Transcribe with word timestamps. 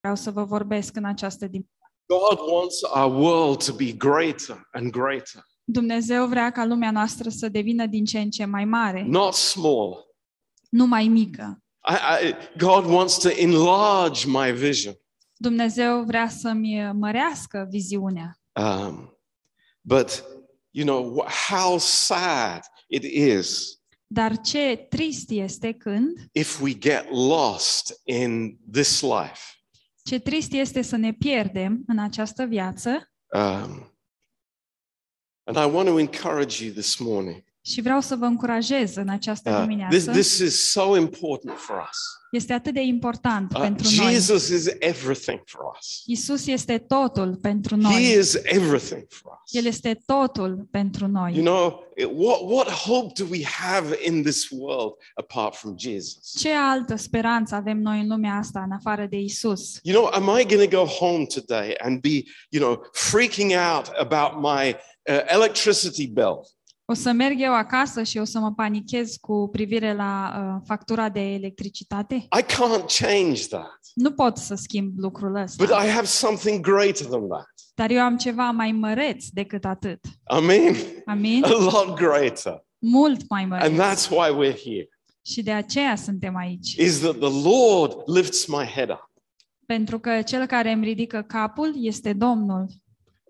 vreau 0.00 0.14
să 0.16 0.30
vă 0.30 0.44
vorbesc 0.44 0.96
în 0.96 1.04
această 1.04 1.46
dimineață. 1.46 1.76
God 2.06 2.38
wants 2.52 2.82
our 2.94 3.14
world 3.14 3.64
to 3.64 3.72
be 3.72 3.92
greater 3.92 4.68
and 4.72 4.90
greater, 4.90 5.42
Dumnezeu 5.64 6.26
vrea 6.26 6.50
ca 6.50 6.64
lumea 6.64 6.90
noastră 6.90 7.28
să 7.28 7.48
devină 7.48 7.86
din 7.86 8.04
ce 8.04 8.18
în 8.20 8.30
ce 8.30 8.44
mai 8.44 8.64
mare, 8.64 9.02
not 9.06 9.34
smaller. 9.34 9.98
nu 10.70 10.86
mai 10.86 11.08
mică. 11.08 11.62
I, 11.88 12.26
I, 12.28 12.34
God 12.58 12.84
wants 12.84 13.18
to 13.18 13.28
enlarge 13.28 14.26
my 14.26 14.52
vision. 14.52 14.94
Dumnezeu 15.36 16.02
vrea 16.02 16.28
să-mi 16.28 16.90
mărească 16.92 17.66
viziunea. 17.70 18.38
Um, 18.60 19.18
but, 19.80 20.24
you 20.70 20.86
know, 20.86 21.24
wh- 21.24 21.30
how 21.48 21.78
sad 21.78 22.60
it 22.86 23.02
is 23.02 23.76
Dar 24.06 24.40
ce 24.40 24.86
trist 24.88 25.30
este 25.30 25.72
când, 25.72 26.28
if 26.32 26.60
we 26.60 26.78
get 26.78 27.10
lost 27.10 28.00
in 28.04 28.58
this 28.72 29.00
life. 29.00 29.40
Ce 30.08 30.18
trist 30.18 30.52
este 30.52 30.82
să 30.82 30.96
ne 30.96 31.12
pierdem 31.12 31.82
în 31.86 31.98
această 31.98 32.44
viață 32.44 33.10
Um, 33.32 33.92
and 35.44 35.56
I 35.56 35.74
want 35.74 35.88
to 35.88 35.98
encourage 35.98 36.64
you 36.64 36.72
this 36.72 36.96
morning. 36.98 37.44
și 37.60 37.80
vreau 37.80 38.00
să 38.00 38.16
vă 38.16 38.24
încurajez 38.24 38.96
în 38.96 39.08
această 39.08 39.50
Uh, 39.50 39.56
this, 39.56 39.66
dimineață. 39.66 40.10
this 40.10 40.38
is 40.38 40.70
so 40.70 40.96
important 40.96 41.58
for 41.58 41.88
us. 41.90 41.98
Este 42.30 42.52
atât 42.52 42.74
de 42.74 42.80
important 42.80 43.52
Uh, 43.54 43.60
pentru 43.60 43.86
noi. 43.96 44.12
Jesus 44.12 44.48
is 44.48 44.66
everything 44.78 45.40
for 45.44 45.60
us. 45.78 46.02
Isus 46.06 46.46
este 46.46 46.78
totul 46.78 47.36
pentru 47.36 47.74
He 47.74 47.80
noi. 47.80 48.02
is 48.18 48.34
everything 48.34 49.06
for 49.08 49.32
us. 49.44 49.54
El 49.54 49.64
este 49.64 50.00
totul 50.06 50.68
pentru 50.70 51.04
You 51.04 51.12
noi. 51.12 51.32
know, 51.32 51.92
it- 51.96 52.10
what, 52.14 52.40
what 52.42 52.68
hope 52.70 53.22
do 53.22 53.26
we 53.30 53.44
have 53.44 53.98
in 54.06 54.22
this 54.22 54.48
world 54.50 54.92
apart 55.14 55.54
from 55.54 55.74
Jesus? 55.78 56.34
Ce 56.38 56.50
altă 56.52 56.96
speranță 56.96 57.54
avem 57.54 57.78
noi 57.78 58.00
în 58.00 58.08
lumea 58.08 58.34
asta 58.34 58.60
în 58.62 58.72
afară 58.72 59.06
de 59.10 59.16
Isus? 59.16 59.78
You 59.82 59.96
know, 60.02 60.10
am 60.22 60.38
I 60.40 60.46
going 60.56 60.70
to 60.70 60.76
go 60.76 60.84
home 60.84 61.24
today 61.26 61.74
and 61.78 62.00
be, 62.00 62.22
you 62.48 62.62
know, 62.64 62.82
freaking 62.92 63.52
out 63.76 63.86
about 63.98 64.42
my 64.42 64.76
uh, 65.10 65.20
electricity 65.26 66.06
bill? 66.06 66.46
O 66.90 66.94
să 66.94 67.12
merg 67.12 67.40
eu 67.40 67.54
acasă 67.54 68.02
și 68.02 68.18
o 68.18 68.24
să 68.24 68.38
mă 68.38 68.52
panichez 68.52 69.16
cu 69.20 69.48
privire 69.52 69.94
la 69.94 70.32
uh, 70.38 70.62
factura 70.66 71.08
de 71.08 71.20
electricitate? 71.20 72.14
I 72.14 72.42
can't 72.42 72.84
change 72.98 73.46
that. 73.48 73.78
Nu 73.94 74.12
pot 74.12 74.36
să 74.36 74.54
schimb 74.54 74.92
lucrul 74.96 75.30
But 75.32 75.40
ăsta. 75.42 75.84
I 75.84 75.88
have 75.88 76.06
something 76.06 76.60
greater 76.60 77.06
than 77.06 77.28
that. 77.28 77.46
Dar 77.74 77.90
eu 77.90 78.00
am 78.00 78.16
ceva 78.16 78.50
mai 78.50 78.72
măreț 78.72 79.24
decât 79.32 79.64
atât. 79.64 80.04
I 80.40 80.44
mean, 80.46 80.74
Amin? 81.06 81.44
a 81.44 81.48
lot 81.48 81.94
greater. 81.96 82.64
Mult 82.78 83.28
mai 83.28 83.42
And 83.42 83.76
măreț. 83.76 84.06
that's 84.06 84.08
why 84.10 84.28
we're 84.30 84.58
here. 84.62 84.88
Și 85.24 85.42
de 85.42 85.52
aceea 85.52 85.96
suntem 85.96 86.36
aici. 86.36 86.72
Is 86.74 86.98
that 86.98 87.18
the 87.18 87.48
Lord 87.48 87.94
lifts 88.06 88.46
my 88.46 88.64
head 88.64 88.90
up. 88.90 89.10
Pentru 89.66 89.98
că 89.98 90.22
cel 90.22 90.46
care 90.46 90.72
îmi 90.72 90.84
ridică 90.84 91.22
capul 91.22 91.72
este 91.76 92.12
Domnul. 92.12 92.66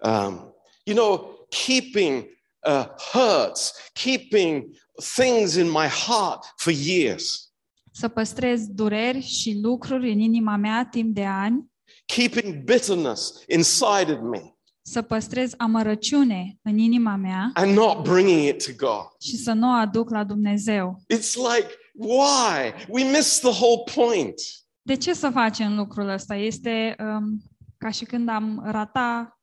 Um, 0.02 0.54
you 0.84 0.96
know, 0.96 1.38
keeping 1.66 2.24
uh, 2.66 2.86
hurts, 3.12 3.72
keeping 3.92 4.76
things 5.14 5.54
in 5.54 5.66
my 5.70 5.86
heart 5.86 6.44
for 6.56 6.72
years, 6.72 7.52
Să 7.92 8.08
păstrez 8.08 8.66
dureri 8.66 9.20
și 9.20 9.58
lucruri 9.62 10.12
în 10.12 10.18
inima 10.18 10.56
mea 10.56 10.88
timp 10.90 11.14
de 11.14 11.24
ani, 11.24 11.70
keeping 12.06 12.64
bitterness 12.64 13.42
inside 13.48 14.12
of 14.12 14.20
me 14.20 14.52
să 14.90 15.02
păstrez 15.02 15.52
amărăciune 15.56 16.58
în 16.62 16.78
inima 16.78 17.16
mea 17.16 17.50
and 17.54 17.76
not 17.76 18.02
bringing 18.02 18.46
it 18.46 18.64
to 18.64 18.86
God. 18.86 19.06
și 19.20 19.36
să 19.36 19.52
nu 19.52 19.68
o 19.68 19.72
aduc 19.72 20.10
la 20.10 20.24
Dumnezeu. 20.24 21.02
It's 21.14 21.34
like, 21.34 21.68
why? 21.92 22.74
We 22.88 23.10
miss 23.10 23.38
the 23.38 23.48
whole 23.48 23.82
point. 23.94 24.34
De 24.82 24.96
ce 24.96 25.14
să 25.14 25.30
facem 25.30 25.76
lucrul 25.76 26.08
ăsta? 26.08 26.34
Este 26.34 26.96
um, 26.98 27.42
ca 27.78 27.90
și 27.90 28.04
când 28.04 28.28
am 28.28 28.62
rata 28.64 29.37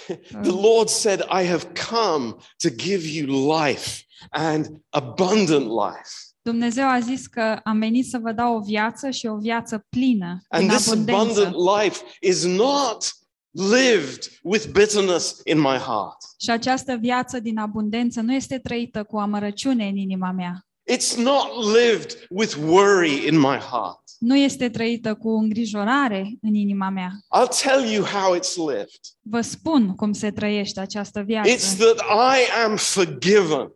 The 0.42 0.52
Lord 0.52 0.88
said, 0.88 1.20
I 1.20 1.46
have 1.46 1.64
come 1.90 2.34
to 2.58 2.68
give 2.70 3.06
you 3.06 3.56
life 3.62 4.02
and 4.30 4.66
abundant 4.90 5.66
life. 5.66 6.10
Dumnezeu 6.42 6.88
a 6.88 7.00
zis 7.00 7.26
că 7.26 7.60
am 7.64 7.78
venit 7.78 8.06
să 8.06 8.18
vă 8.18 8.32
dau 8.32 8.56
o 8.56 8.60
viață 8.60 9.10
și 9.10 9.26
o 9.26 9.36
viață 9.36 9.86
plină, 9.88 10.42
And 10.48 10.62
în 10.62 10.68
this 10.68 10.90
abundență. 10.90 11.20
abundant 11.20 11.82
life 11.82 12.04
is 12.20 12.44
not 12.44 13.12
lived 13.50 14.30
with 14.42 14.66
bitterness 14.66 15.40
in 15.44 15.58
my 15.58 15.76
heart. 15.76 16.16
Și 16.40 16.50
această 16.50 16.94
viață 16.94 17.40
din 17.40 17.58
abundență 17.58 18.20
nu 18.20 18.34
este 18.34 18.58
trăită 18.58 19.04
cu 19.04 19.18
amărăciune 19.18 19.86
în 19.88 19.96
inima 19.96 20.30
mea. 20.30 20.66
It's 20.90 21.16
not 21.16 21.64
lived 21.74 22.26
with 22.30 22.56
worry 22.68 23.26
in 23.26 23.38
my 23.38 23.56
heart. 23.56 24.00
Nu 24.18 24.36
este 24.36 24.68
trăită 24.68 25.14
cu 25.14 25.28
îngrijorare 25.28 26.30
în 26.42 26.54
inima 26.54 26.88
mea. 26.88 27.10
I'll 27.38 27.62
tell 27.62 27.84
you 27.92 28.04
how 28.04 28.36
it's 28.36 28.54
lived. 28.74 29.00
Vă 29.20 29.40
spun 29.40 29.94
cum 29.94 30.12
se 30.12 30.30
trăiește 30.30 30.80
această 30.80 31.22
It's 31.22 31.26
viață. 31.26 31.74
that 31.76 31.98
I 32.36 32.64
am 32.64 32.76
forgiven. 32.76 33.72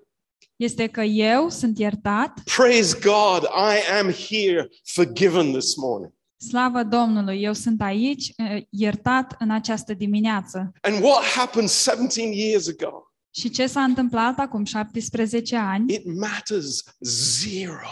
Este 0.56 0.86
că 0.86 1.02
eu 1.02 1.48
sunt 1.48 1.78
iertat, 1.78 2.40
Praise 2.56 2.98
God, 3.02 3.42
I 3.42 3.98
am 4.00 4.10
here 4.28 4.68
forgiven 4.84 5.52
this 5.52 5.74
morning. 5.76 6.12
slavă 6.48 6.82
Domnului, 6.82 7.42
eu 7.42 7.52
sunt 7.52 7.80
aici, 7.80 8.32
eh, 8.36 8.62
iertat 8.70 9.34
în 9.38 9.50
această 9.50 9.94
dimineață. 9.94 10.72
And 10.80 11.02
what 11.04 11.22
happened 11.24 11.68
17 11.68 12.40
years 12.46 12.68
ago? 12.68 13.05
Și 13.38 13.50
ce 13.50 13.66
s-a 13.66 13.82
întâmplat 13.82 14.38
acum 14.38 14.64
17 14.64 15.56
ani? 15.56 15.94
It 15.94 16.18
matters 16.20 16.96
zero. 17.00 17.88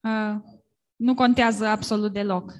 Uh, 0.00 0.36
nu 0.96 1.14
contează 1.14 1.66
absolut 1.66 2.12
deloc. 2.12 2.52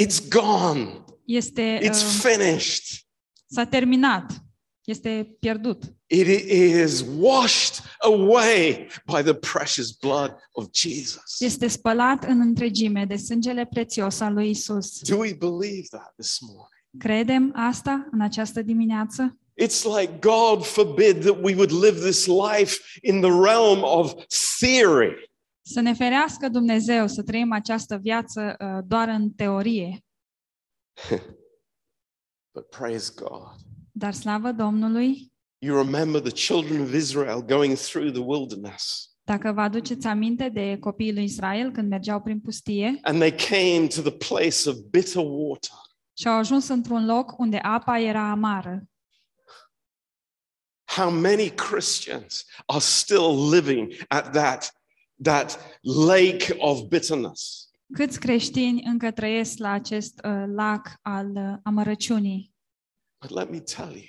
It's 0.00 0.28
gone. 0.28 1.04
Este, 1.24 1.78
It's 1.82 2.02
uh, 2.02 2.30
finished. 2.30 3.06
s-a 3.46 3.64
terminat. 3.64 4.42
Este 4.84 5.36
pierdut. 5.40 5.82
It 6.06 6.26
is 6.50 7.04
washed 7.18 7.84
away 7.98 8.86
by 9.06 9.22
the 9.22 9.34
precious 9.34 9.90
blood 9.90 10.34
of 10.52 10.66
Jesus. 10.72 11.40
Este 11.40 11.66
spălat 11.66 12.24
în 12.24 12.40
întregime 12.40 13.04
de 13.04 13.16
sângele 13.16 13.66
prețios 13.66 14.20
al 14.20 14.32
lui 14.32 14.50
Isus. 14.50 15.00
Do 15.00 15.16
we 15.16 15.34
believe 15.34 15.86
that 15.90 16.12
this 16.16 16.38
morning? 16.40 16.88
Credem 16.98 17.52
asta 17.56 18.08
în 18.10 18.20
această 18.20 18.62
dimineață? 18.62 19.38
It's 19.60 19.84
like 19.84 20.18
God 20.20 20.64
forbid 20.64 21.22
that 21.24 21.36
we 21.42 21.54
would 21.54 21.70
live 21.70 22.00
this 22.00 22.26
life 22.26 22.98
in 23.02 23.20
the 23.20 23.30
realm 23.30 23.82
of 23.82 24.12
theory. 24.58 25.30
Să 25.62 25.80
ne 25.80 25.92
ferească 25.94 26.48
Dumnezeu 26.48 27.06
să 27.06 27.22
trăim 27.22 27.52
această 27.52 27.96
viață 27.96 28.56
uh, 28.60 28.84
doar 28.86 29.08
în 29.08 29.30
teorie, 29.30 29.98
But 32.54 32.68
praise 32.70 33.12
God. 33.16 33.54
dar 33.92 34.12
slavă 34.12 34.52
Domnului, 34.52 35.32
You 35.60 35.76
remember 35.82 36.20
the 36.20 36.46
children 36.46 36.80
of 36.80 36.94
Israel 36.94 37.42
going 37.42 37.76
through 37.76 38.12
the 38.12 38.22
wilderness, 38.22 39.10
dacă 39.24 39.52
vă 39.52 39.60
aduceți 39.60 40.06
aminte 40.06 40.48
de 40.48 40.76
copiii 40.80 41.12
lui 41.12 41.24
Israel 41.24 41.72
când 41.72 41.88
mergeau 41.88 42.20
prin 42.20 42.40
pustie 42.40 42.98
and 43.02 43.18
they 43.18 43.34
came 43.34 43.86
to 43.86 44.00
the 44.00 44.16
place 44.28 44.68
of 44.68 44.76
bitter 44.90 45.22
water. 45.26 45.76
și 46.18 46.28
au 46.28 46.34
ajuns 46.38 46.68
într-un 46.68 47.06
loc 47.06 47.38
unde 47.38 47.56
apa 47.56 47.98
era 47.98 48.30
amară. 48.30 48.82
How 50.96 51.10
many 51.10 51.50
Christians 51.50 52.44
are 52.66 52.80
still 52.80 53.48
living 53.50 53.92
at 54.08 54.32
that, 54.32 54.72
that 55.22 55.58
lake 55.82 56.54
of 56.58 56.80
bitterness? 56.88 57.68
Câți 57.92 58.18
creștini 58.20 58.82
încă 58.84 59.10
trăiesc 59.10 59.58
la 59.58 59.70
acest 59.70 60.20
uh, 60.24 60.44
lac 60.54 60.98
al 61.02 61.30
uh, 61.34 61.56
amărăciunii? 61.62 62.52
But 63.20 63.30
let 63.30 63.50
me 63.50 63.60
tell 63.60 63.90
you, 63.92 64.06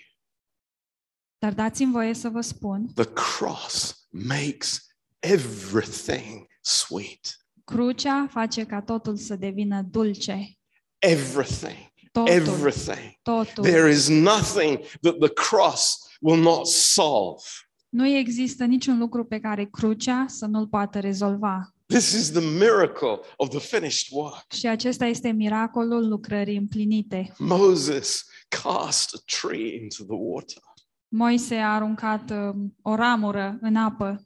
Dar 1.38 1.54
dați-mi 1.54 1.92
voie 1.92 2.14
să 2.14 2.30
vă 2.30 2.42
spun, 2.42 2.94
the 2.96 3.06
cross 3.14 4.06
makes 4.10 4.88
everything 5.20 6.48
sweet. 6.62 7.38
crucea 7.64 8.28
face 8.32 8.66
ca 8.66 8.82
totul 8.82 9.18
să 9.18 9.36
devină 9.36 9.82
dulce. 9.82 10.58
Everything. 10.98 11.88
Totul, 12.12 12.34
Everything. 12.34 13.14
totul. 13.22 13.64
There 13.64 13.90
is 13.92 14.08
nothing 14.08 14.80
that 15.02 15.18
the 15.20 15.30
cross 15.30 16.09
will 16.20 16.42
not 16.42 16.68
solve. 16.68 17.44
Nu 17.90 18.08
există 18.08 18.66
niciun 18.66 18.98
lucru 18.98 19.26
pe 19.26 19.40
care 19.40 19.66
crucea 19.66 20.26
să 20.28 20.46
nu-l 20.46 20.68
poată 20.68 21.00
rezolva. 21.00 21.74
This 21.86 22.12
is 22.12 22.32
the 22.32 22.50
miracle 22.50 23.20
of 23.36 23.50
the 23.50 23.60
finished 23.60 24.08
work. 24.12 24.52
Și 24.52 24.68
acesta 24.68 25.06
este 25.06 25.32
miracolul 25.32 26.08
lucrării 26.08 26.58
împlinite. 26.58 27.34
Moses 27.38 28.26
cast 28.48 29.14
a 29.16 29.20
tree 29.42 29.82
into 29.82 30.04
the 30.04 30.16
water. 30.18 30.64
Moise 31.08 31.56
a 31.56 31.74
aruncat 31.74 32.30
um, 32.30 32.76
o 32.82 32.96
ramură 32.96 33.58
în 33.62 33.76
apă 33.76 34.24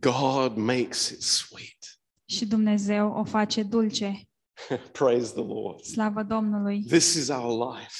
God 0.00 0.56
makes 0.56 1.08
it 1.10 1.22
sweet. 1.22 2.00
și 2.24 2.46
Dumnezeu 2.46 3.12
o 3.12 3.24
face 3.24 3.62
dulce. 3.62 4.28
Praise 4.92 5.32
the 5.32 5.44
Lord. 5.44 5.80
Slavă 5.80 6.22
Domnului! 6.22 6.84
This 6.84 7.14
is 7.14 7.28
our 7.28 7.74
life, 7.74 7.96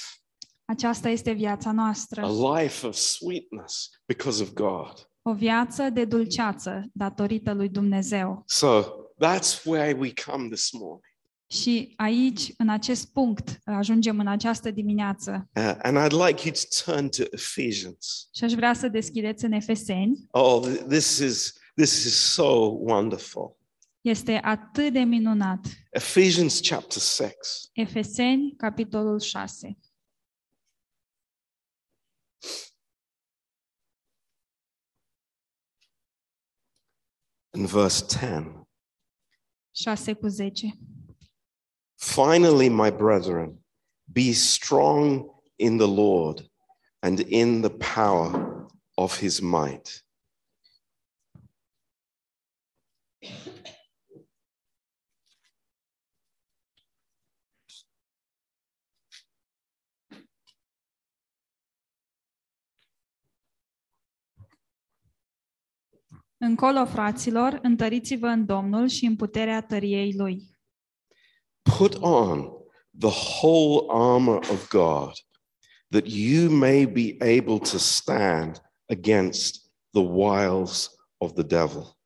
Aceasta 0.65 1.09
este 1.09 1.31
viața 1.31 1.71
noastră. 1.71 2.21
a 2.25 2.59
life 2.61 2.87
of 2.87 2.95
sweetness 2.95 3.89
because 4.05 4.41
of 4.41 4.53
God. 4.53 5.09
O 5.21 5.33
viață 5.33 5.89
de 5.89 6.05
dulceață 6.05 6.83
datorită 6.93 7.53
lui 7.53 7.69
Dumnezeu. 7.69 8.43
So 8.47 8.81
that's 9.25 9.63
where 9.63 9.97
we 9.99 10.13
come 10.25 10.47
this 10.49 10.71
morning. 10.71 11.03
Și 11.47 11.93
aici, 11.95 12.53
în 12.57 12.69
acest 12.69 13.11
punct, 13.11 13.59
ajungem 13.65 14.19
în 14.19 14.27
această 14.27 14.71
dimineață. 14.71 15.49
Uh, 15.55 15.73
and 15.81 15.97
I'd 15.97 16.27
like 16.27 16.41
you 16.47 16.53
to 16.53 16.91
turn 16.91 17.09
to 17.09 17.23
Ephesians. 17.31 18.29
Și 18.35 18.43
aș 18.43 18.51
vrea 18.53 18.73
să 18.73 18.87
deschideți 18.87 19.45
în 19.45 19.51
Efeseni. 19.51 20.25
Oh, 20.31 20.61
th- 20.67 20.87
this 20.87 21.17
is 21.17 21.53
this 21.75 22.03
is 22.05 22.15
so 22.33 22.47
wonderful. 22.79 23.57
Este 24.01 24.39
atât 24.43 24.93
de 24.93 24.99
minunat. 24.99 25.65
Ephesians 25.91 26.59
chapter 26.59 27.01
6. 27.01 27.33
Efeseni, 27.73 28.53
capitolul 28.57 29.19
6. 29.19 29.77
And 37.55 37.69
verse 37.69 38.01
10. 38.01 38.65
6 39.73 40.05
cu 40.21 40.29
10. 40.29 40.73
Finally, 41.97 42.69
my 42.69 42.89
brethren, 42.89 43.57
be 44.11 44.33
strong 44.33 45.29
in 45.57 45.77
the 45.77 45.87
Lord 45.87 46.47
and 47.01 47.19
in 47.21 47.61
the 47.61 47.69
power 47.69 48.67
of 48.97 49.17
his 49.17 49.41
might. 49.41 50.01
Încolo, 66.45 66.85
fraților, 66.85 67.59
întăriți-vă 67.61 68.27
în 68.27 68.45
Domnul 68.45 68.87
și 68.87 69.05
în 69.05 69.15
puterea 69.15 69.61
tăriei 69.61 70.13
Lui. 70.17 70.43
Put 71.77 71.97
on 72.01 72.49
the 72.99 73.09
whole 73.09 73.85
armor 73.89 74.37
of 74.37 74.69
God, 74.69 75.11
that 75.89 76.03
you 76.05 76.51
may 76.51 76.85
be 76.85 77.15
able 77.19 77.57
to 77.57 77.77
stand 77.77 78.61
against 78.91 79.71
the 79.91 80.01
wiles 80.01 80.89
of 81.17 81.33
the 81.33 81.43
devil. 81.43 81.97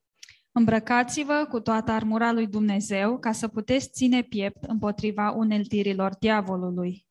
Îmbrăcați-vă 0.52 1.48
cu 1.50 1.60
toată 1.60 1.92
armura 1.92 2.32
lui 2.32 2.48
Dumnezeu 2.48 3.20
ca 3.20 3.32
să 3.32 3.48
puteți 3.48 3.90
ține 3.90 4.24
piept 4.24 4.64
împotriva 4.64 5.32
uneltirilor 5.32 6.16
diavolului. 6.20 7.08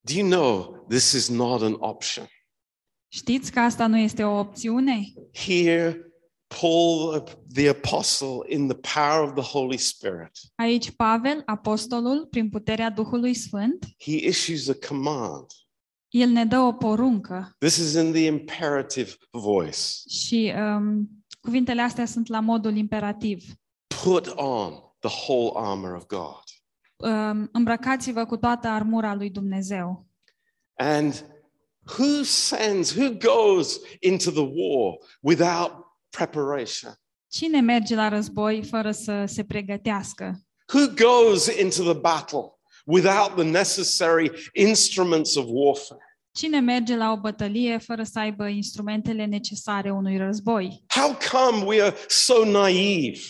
Do 0.00 0.12
you 0.12 0.28
know 0.28 0.84
this 0.88 1.12
is 1.12 1.28
not 1.28 1.62
an 1.62 1.76
option? 1.78 2.26
Știți 3.08 3.52
că 3.52 3.60
asta 3.60 3.86
nu 3.86 3.98
este 3.98 4.24
o 4.24 4.38
opțiune? 4.38 5.12
Here, 5.32 6.09
Paul, 6.60 7.22
the 7.54 7.68
apostle, 7.68 8.44
in 8.48 8.66
the 8.68 8.78
power 8.94 9.22
of 9.22 9.32
the 9.34 9.42
Holy 9.58 9.76
Spirit, 9.78 10.30
Aici 10.54 10.90
Pavel, 10.90 11.42
apostolul, 11.46 12.26
prin 12.26 12.48
puterea 12.48 12.90
Duhului 12.90 13.34
Sfânt, 13.34 13.86
he 13.98 14.12
issues 14.26 14.68
a 14.68 14.74
command. 14.88 15.46
el 16.08 16.28
ne 16.28 16.44
dă 16.44 16.58
o 16.58 16.72
poruncă 16.72 17.56
This 17.58 17.76
is 17.76 17.94
in 17.94 18.12
the 18.12 18.24
imperative 18.24 19.10
voice. 19.30 19.78
și 20.08 20.52
um, 20.56 21.08
cuvintele 21.40 21.80
astea 21.82 22.06
sunt 22.06 22.28
la 22.28 22.40
modul 22.40 22.76
imperativ. 22.76 23.44
Put 24.04 24.26
on 24.36 24.72
the 24.98 25.10
whole 25.26 25.50
armor 25.68 25.94
of 25.94 26.06
God. 26.06 26.42
Um, 26.96 27.48
îmbrăcați-vă 27.52 28.24
cu 28.24 28.36
toată 28.36 28.68
armura 28.68 29.14
lui 29.14 29.30
Dumnezeu. 29.30 30.06
And 30.74 31.24
who 31.98 32.22
sends, 32.22 32.94
who 32.96 33.10
goes 33.10 33.80
into 34.00 34.30
the 34.30 34.48
war 34.54 34.96
without 35.22 35.72
preparation? 36.10 36.92
Cine 37.30 37.60
merge 37.60 37.94
la 37.94 38.08
război 38.08 38.64
fără 38.64 38.90
să 38.90 39.24
se 39.26 39.44
pregătească? 39.44 40.40
Who 40.72 40.86
goes 40.86 41.46
into 41.46 41.82
the 41.82 42.00
battle 42.00 42.58
without 42.84 43.34
the 43.34 43.44
necessary 43.44 44.30
instruments 44.52 45.34
of 45.34 45.44
warfare? 45.48 46.04
Cine 46.32 46.60
merge 46.60 46.96
la 46.96 47.12
o 47.12 47.16
bătălie 47.16 47.78
fără 47.78 48.02
să 48.02 48.18
aibă 48.18 48.46
instrumentele 48.46 49.24
necesare 49.24 49.90
unui 49.90 50.16
război? 50.16 50.84
How 50.88 51.16
come 51.30 51.64
we 51.64 51.82
are 51.82 51.96
so 52.08 52.44
naive, 52.44 53.20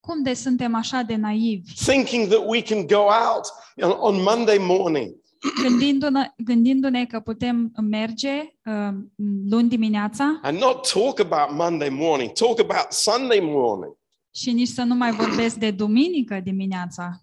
Cum 0.00 0.22
de 0.22 0.34
suntem 0.34 0.74
așa 0.74 1.02
de 1.02 1.14
naivi, 1.14 1.74
thinking 1.84 2.28
that 2.28 2.42
we 2.46 2.62
can 2.62 2.86
go 2.86 2.96
out 2.96 3.46
on, 3.82 3.90
on 3.90 4.22
Monday 4.22 4.58
morning 4.58 5.19
gândindu-ne, 5.62 6.32
gândindu-ne 6.36 7.06
că 7.06 7.20
putem 7.20 7.72
merge 7.82 8.40
uh, 8.64 8.88
luni 9.50 9.68
dimineața 9.68 10.40
and 10.42 10.58
not 10.58 10.92
talk 10.92 11.18
about 11.18 11.56
Monday 11.56 11.88
morning, 11.88 12.32
talk 12.32 12.60
about 12.60 12.86
Sunday 12.92 13.40
morning, 13.40 13.96
și 14.34 14.52
nici 14.52 14.68
să 14.68 14.82
nu 14.82 14.94
mai 14.94 15.12
vorbesc 15.12 15.56
de 15.56 15.70
duminică 15.70 16.40
dimineața 16.40 17.20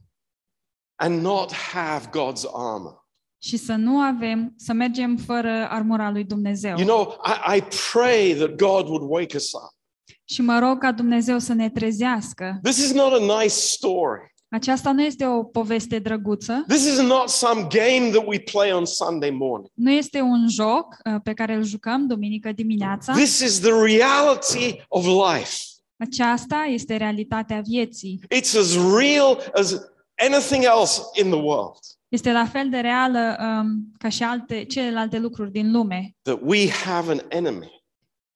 and 0.95 1.21
not 1.21 1.53
have 1.53 2.05
God's 2.07 2.43
armor? 2.53 3.05
și 3.41 3.57
să 3.57 3.73
nu 3.73 3.99
avem, 3.99 4.53
să 4.55 4.73
mergem 4.73 5.17
fără 5.17 5.67
armura 5.69 6.11
lui 6.11 6.23
Dumnezeu. 6.23 6.77
You 6.77 6.87
know, 6.87 7.21
I, 7.25 7.57
I 7.57 7.63
pray 7.91 8.33
that 8.33 8.55
God 8.55 8.87
would 8.87 9.03
wake 9.07 9.35
us 9.35 9.51
up. 9.53 9.75
Și 10.23 10.41
mă 10.41 10.59
rog 10.59 10.77
ca 10.79 10.91
Dumnezeu 10.91 11.39
să 11.39 11.53
ne 11.53 11.69
trezească. 11.69 12.59
This 12.63 12.77
is 12.77 12.93
not 12.93 13.13
a 13.13 13.39
nice 13.39 13.53
story. 13.53 14.35
Aceasta 14.49 14.91
nu 14.91 15.01
este 15.03 15.25
o 15.25 15.43
poveste 15.43 15.99
drăguță, 15.99 16.63
This 16.67 16.85
is 16.85 16.99
not 16.99 17.29
some 17.29 17.61
game 17.61 18.09
that 18.11 18.23
we 18.25 18.39
play 18.39 18.71
on 18.73 18.85
Sunday 18.85 19.29
morning. 19.29 19.71
nu 19.73 19.91
este 19.91 20.21
un 20.21 20.47
joc 20.49 20.97
uh, 21.05 21.21
pe 21.23 21.33
care 21.33 21.53
îl 21.53 21.63
jucăm 21.63 22.07
duminică 22.07 22.51
dimineața. 22.51 23.13
This 23.13 23.39
is 23.39 23.59
the 23.59 23.71
reality 23.71 24.81
of 24.87 25.05
life. 25.05 25.53
Aceasta 25.97 26.65
este 26.69 26.95
realitatea 26.97 27.61
vieții. 27.65 28.19
It's 28.35 28.57
as 28.59 28.75
real 28.99 29.51
as 29.53 29.75
anything 30.31 30.63
else 30.63 31.01
in 31.21 31.29
the 31.29 31.39
world 31.41 31.77
Este 32.07 32.31
la 32.31 32.45
fel 32.45 32.69
de 32.69 32.77
reală 32.77 33.37
um, 33.39 33.91
ca 33.97 34.09
și 34.09 34.23
alte, 34.23 34.63
celelalte 34.63 35.19
lucruri 35.19 35.51
din 35.51 35.71
lume. 35.71 36.15
that 36.21 36.39
we 36.43 36.69
have 36.69 37.11
an 37.11 37.19
enemy. 37.29 37.75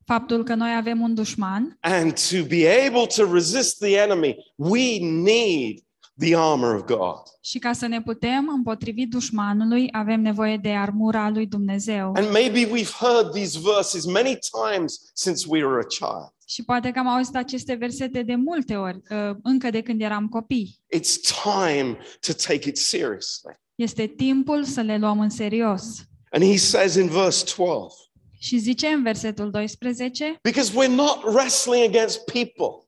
Faptul 0.05 0.43
că 0.43 0.53
noi 0.55 0.75
avem 0.75 1.01
un 1.01 1.13
dușman 1.13 1.77
And 1.79 2.13
to 2.29 2.43
be 2.47 2.85
able 2.87 3.05
to 3.15 3.33
resist 3.33 3.77
the 3.79 3.97
enemy, 3.97 4.35
we 4.55 4.97
need 5.01 5.79
the 6.21 6.35
armor 6.35 6.75
of 6.75 6.83
God. 6.85 7.21
și 7.41 7.59
ca 7.59 7.73
să 7.73 7.87
ne 7.87 8.01
putem 8.01 8.49
împotrivi 8.55 9.05
dușmanului, 9.05 9.87
avem 9.91 10.21
nevoie 10.21 10.57
de 10.57 10.69
armura 10.69 11.29
lui 11.29 11.45
Dumnezeu. 11.45 12.11
And 12.15 12.31
maybe 12.31 12.65
we've 12.65 12.93
heard 12.99 13.31
these 13.33 13.59
verses 13.75 14.05
many 14.05 14.37
times 14.61 15.11
since 15.13 15.45
we 15.49 15.63
were 15.63 15.79
a 15.79 15.87
child. 15.87 16.33
Și 16.47 16.63
poate 16.63 16.91
că 16.91 16.99
am 16.99 17.07
auzit 17.07 17.35
aceste 17.35 17.73
versete 17.73 18.21
de 18.21 18.35
multe 18.35 18.75
ori, 18.75 19.01
uh, 19.09 19.35
încă 19.43 19.69
de 19.69 19.81
când 19.81 20.01
eram 20.01 20.27
copii. 20.27 20.79
It's 20.95 21.15
time 21.43 21.97
to 22.19 22.33
take 22.33 22.69
it 22.69 22.77
seriously. 22.77 23.59
Este 23.75 24.05
timpul 24.07 24.63
să 24.63 24.81
le 24.81 24.97
luăm 24.97 25.19
în 25.19 25.29
serios. 25.29 25.83
And 26.31 26.43
he 26.43 26.57
says 26.57 26.95
in 26.95 27.07
verse 27.07 27.45
12, 27.55 27.93
Și 28.39 28.57
zice 28.57 28.87
în 28.87 29.03
versetul 29.03 29.51
12 29.51 30.39
because 30.41 30.71
we're 30.71 30.95
not 30.95 31.23
wrestling 31.23 31.83
against 31.95 32.19
people. 32.23 32.87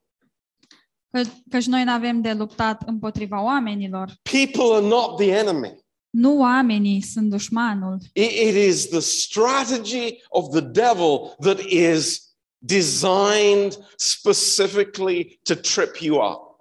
Că, 1.14 1.30
căci 1.50 1.66
noi 1.66 1.84
nu 1.84 1.92
avem 1.92 2.22
de 2.22 2.34
luptat 2.34 2.82
împotriva 2.86 3.44
oamenilor. 3.44 4.14
People 4.22 4.76
are 4.76 4.88
not 4.88 5.18
the 5.18 5.32
enemy. 5.32 5.82
Nu 6.10 6.40
oamenii 6.40 7.02
sunt 7.02 7.30
dușmanul, 7.30 7.98
It, 8.14 8.32
it 8.32 8.56
is 8.56 8.88
the 8.88 9.00
strategy 9.00 10.24
of 10.30 10.50
the 10.50 10.62
devil 10.62 11.36
that 11.40 11.60
is 11.60 12.22
designed 12.58 13.78
specifically 13.96 15.40
to 15.44 15.56
trip 15.56 15.96
you 16.00 16.32
up. 16.32 16.52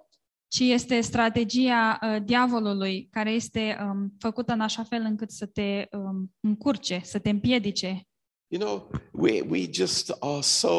ci 0.47 0.59
este 0.59 1.01
strategia 1.01 1.99
uh, 2.01 2.23
diavolului 2.23 3.07
care 3.11 3.31
este 3.31 3.77
um, 3.81 4.13
făcută 4.19 4.51
în 4.51 4.61
așa 4.61 4.83
fel 4.83 5.01
încât 5.01 5.31
să 5.31 5.45
te 5.45 5.87
um, 5.91 6.33
încurce, 6.39 7.01
să 7.03 7.19
te 7.19 7.29
împiedice. 7.29 8.07
You 8.47 8.61
know, 8.61 8.89
we, 9.11 9.41
we 9.49 9.67
just 9.71 10.09
are 10.19 10.41
so 10.41 10.75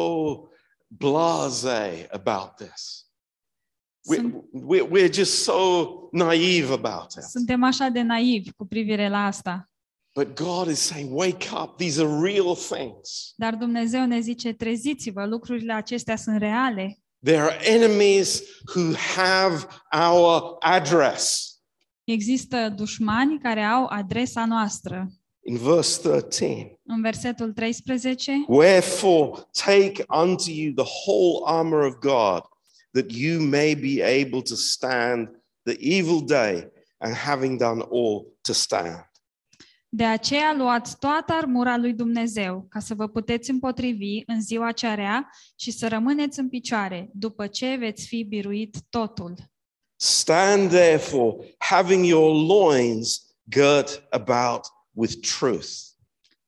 blase 0.87 2.07
about 2.11 2.55
this. 2.55 3.04
We, 4.07 4.15
Sunt, 4.15 4.43
we, 4.51 4.81
we're 4.81 5.13
just 5.13 5.43
so 5.43 5.87
naive 6.11 6.71
about 6.73 7.11
it. 7.17 7.23
suntem 7.23 7.63
așa 7.63 7.87
de 7.89 8.01
naivi 8.01 8.51
cu 8.51 8.65
privire 8.65 9.09
la 9.09 9.25
asta. 9.25 9.69
But 10.15 10.35
God 10.35 10.67
is 10.69 10.79
saying, 10.79 11.09
wake 11.17 11.47
up. 11.61 11.77
These 11.77 12.01
are 12.01 12.31
real 12.31 12.55
things. 12.55 13.33
Dar 13.35 13.55
Dumnezeu 13.55 14.05
ne 14.05 14.19
zice, 14.19 14.53
treziți-vă, 14.53 15.25
lucrurile 15.25 15.73
acestea 15.73 16.15
sunt 16.15 16.37
reale. 16.37 16.99
There 17.23 17.39
are 17.41 17.69
enemies 17.69 18.41
who 18.75 18.93
have 19.15 19.65
our 20.09 20.55
address. 20.59 21.53
Există 22.03 22.73
dușmani 22.75 23.39
care 23.39 23.61
au 23.61 23.85
adresa 23.85 24.45
noastră. 24.45 25.07
In 25.47 25.57
verse 25.57 26.01
13, 26.01 26.79
În 26.85 27.01
versetul 27.01 27.53
13, 27.53 28.43
wherefore 28.47 29.31
take 29.65 30.05
unto 30.21 30.43
you 30.51 30.73
the 30.73 30.91
whole 31.05 31.57
armor 31.57 31.85
of 31.85 31.93
God, 31.99 32.41
that 32.95 33.11
you 33.11 33.41
may 33.41 33.75
be 33.75 34.01
able 34.01 34.41
to 34.41 34.55
stand 34.55 35.27
the 35.63 35.75
evil 35.79 36.21
day, 36.25 36.71
and 36.97 37.13
having 37.15 37.57
done 37.57 37.81
all 37.81 38.37
to 38.41 38.53
stand. 38.53 39.05
de 39.95 40.05
aceea 40.05 40.53
luați 40.57 40.97
toată 40.97 41.33
armura 41.33 41.77
lui 41.77 41.93
Dumnezeu, 41.93 42.65
ca 42.69 42.79
să 42.79 42.93
vă 42.93 43.07
puteți 43.07 43.49
împotrivi 43.49 44.21
în 44.25 44.41
ziua 44.41 44.71
cea 44.71 44.95
rea 44.95 45.29
și 45.55 45.71
să 45.71 45.87
rămâneți 45.87 46.39
în 46.39 46.49
picioare, 46.49 47.09
după 47.13 47.47
ce 47.47 47.75
veți 47.75 48.07
fi 48.07 48.23
biruit 48.23 48.77
totul. 48.89 49.35
Stand 49.95 50.69
therefore, 50.69 51.55
having 51.57 52.05
your 52.05 52.47
loins 52.47 53.35
girt 53.49 54.03
about 54.09 54.61
with 54.91 55.13
truth. 55.37 55.69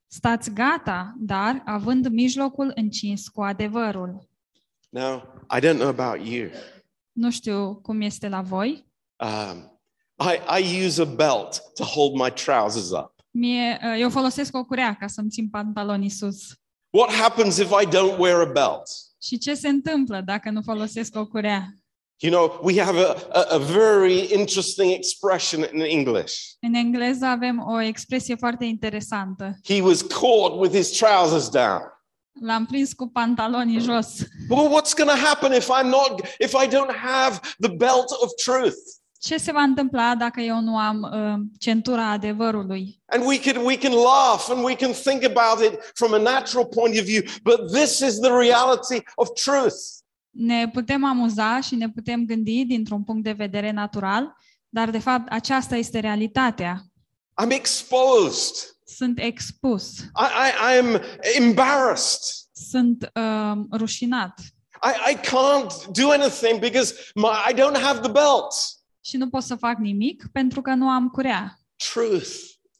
Stați 0.08 0.54
gata, 0.54 1.16
dar 1.18 1.62
având 1.66 2.08
mijlocul 2.08 2.72
încins 2.76 3.28
cu 3.28 3.42
adevărul. 3.42 4.30
Now, 4.90 5.24
I 5.58 5.60
don't 5.60 5.78
know 5.78 5.88
about 5.88 6.28
you. 6.28 6.50
Nu 7.12 7.32
știu 7.32 7.76
cum 7.76 8.02
este 8.02 8.30
la 8.30 8.42
voi. 8.42 8.86
Um, 9.16 9.80
I, 10.20 10.62
I 10.62 10.86
use 10.86 11.02
a 11.02 11.06
belt 11.06 11.62
to 11.76 11.84
hold 11.84 12.14
my 12.14 12.32
trousers 12.32 12.92
up. 12.92 13.14
Mie, 13.32 13.80
uh, 13.84 14.00
eu 14.00 14.10
folosesc 14.10 14.56
o 14.56 14.64
curea 14.64 14.96
ca 15.00 15.08
să-mi 15.08 15.30
țin 15.30 15.50
pantalonii 15.50 16.10
sus. 16.10 16.38
What 16.90 17.12
happens 17.12 17.58
if 17.58 17.70
I 17.82 17.86
don't 17.86 18.18
wear 18.18 18.40
a 18.40 18.52
belt? 18.52 18.84
Și 19.22 19.38
ce 19.38 19.54
se 19.54 19.68
întâmplă 19.68 20.22
dacă 20.26 20.50
nu 20.50 20.62
folosesc 20.62 21.16
o 21.16 21.26
curea? 21.26 21.78
You 22.20 22.32
know, 22.32 22.60
we 22.64 22.82
have 22.82 23.00
a, 23.00 23.16
a, 23.32 23.42
a 23.50 23.58
very 23.58 24.34
interesting 24.34 24.92
expression 24.92 25.66
in 25.74 25.82
English. 25.82 26.34
În 26.60 26.74
engleză 26.74 27.26
avem 27.26 27.64
o 27.68 27.82
expresie 27.82 28.36
foarte 28.36 28.66
interesantă. 28.66 29.60
He 29.64 29.82
was 29.82 30.02
caught 30.02 30.60
with 30.60 30.76
his 30.76 30.98
trousers 30.98 31.50
down. 31.50 31.82
L-am 32.42 32.66
prins 32.66 32.94
cu 32.94 33.08
pantalonii 33.08 33.80
jos. 33.80 34.08
Well, 34.50 34.70
what's 34.70 34.94
going 34.94 35.10
to 35.10 35.26
happen 35.26 35.52
if 35.54 35.68
I'm 35.68 35.90
not, 35.90 36.22
if 36.40 36.54
I 36.64 36.68
don't 36.68 36.96
have 36.96 37.40
the 37.60 37.72
belt 37.72 38.10
of 38.22 38.32
truth? 38.44 38.78
Ce 39.20 39.38
se 39.38 39.52
va 39.52 39.62
întâmpla 39.62 40.16
dacă 40.16 40.42
eu 40.42 40.60
nu 40.60 40.78
am 40.78 41.02
uh, 41.02 41.46
centura 41.60 42.10
adevărului? 42.10 43.02
And 43.06 43.24
we 43.26 43.40
can 43.40 43.64
we 43.66 43.78
can 43.78 43.92
laugh 43.92 44.50
and 44.50 44.64
we 44.64 44.76
can 44.76 44.92
think 44.92 45.24
about 45.24 45.72
it 45.72 45.80
from 45.94 46.14
a 46.14 46.18
natural 46.18 46.66
point 46.66 46.98
of 47.00 47.04
view, 47.06 47.22
but 47.44 47.72
this 47.72 48.00
is 48.00 48.20
the 48.20 48.30
reality 48.30 49.04
of 49.16 49.30
truth. 49.34 49.76
Ne 50.30 50.70
putem 50.70 51.04
amuza 51.04 51.60
și 51.60 51.76
ne 51.76 51.90
putem 51.90 52.26
gândi 52.26 52.66
dintr-un 52.66 53.04
punct 53.04 53.24
de 53.24 53.32
vedere 53.32 53.72
natural, 53.72 54.36
dar 54.70 54.90
de 54.90 55.00
fapt 55.00 55.32
aceasta 55.32 55.76
este 55.76 56.00
realitatea. 56.00 56.82
I'm 57.44 57.52
exposed. 57.52 58.77
Sunt 58.96 59.20
expus, 59.20 59.98
I, 60.00 60.28
I, 60.46 60.74
I 60.74 60.78
am 60.78 61.02
embarrassed. 61.36 62.22
sunt 62.52 63.12
uh, 63.16 63.58
rușinat 63.72 64.40
I, 64.84 65.12
I 65.12 65.16
can't 65.16 65.88
do 65.92 66.12
anything 66.12 66.60
because 66.60 66.94
my, 67.16 67.30
I 67.50 67.54
don't 67.54 67.82
have 67.82 68.00
the 68.00 68.12
belt. 68.12 68.54
și 69.02 69.18
nu 69.18 69.30
pot 69.30 69.44
să 69.44 69.56
fac 69.56 69.78
nimic 69.78 70.24
pentru 70.32 70.62
că 70.62 70.74
nu 70.74 70.90
am 70.90 71.08
curea. 71.10 71.60
Truth. 71.94 72.30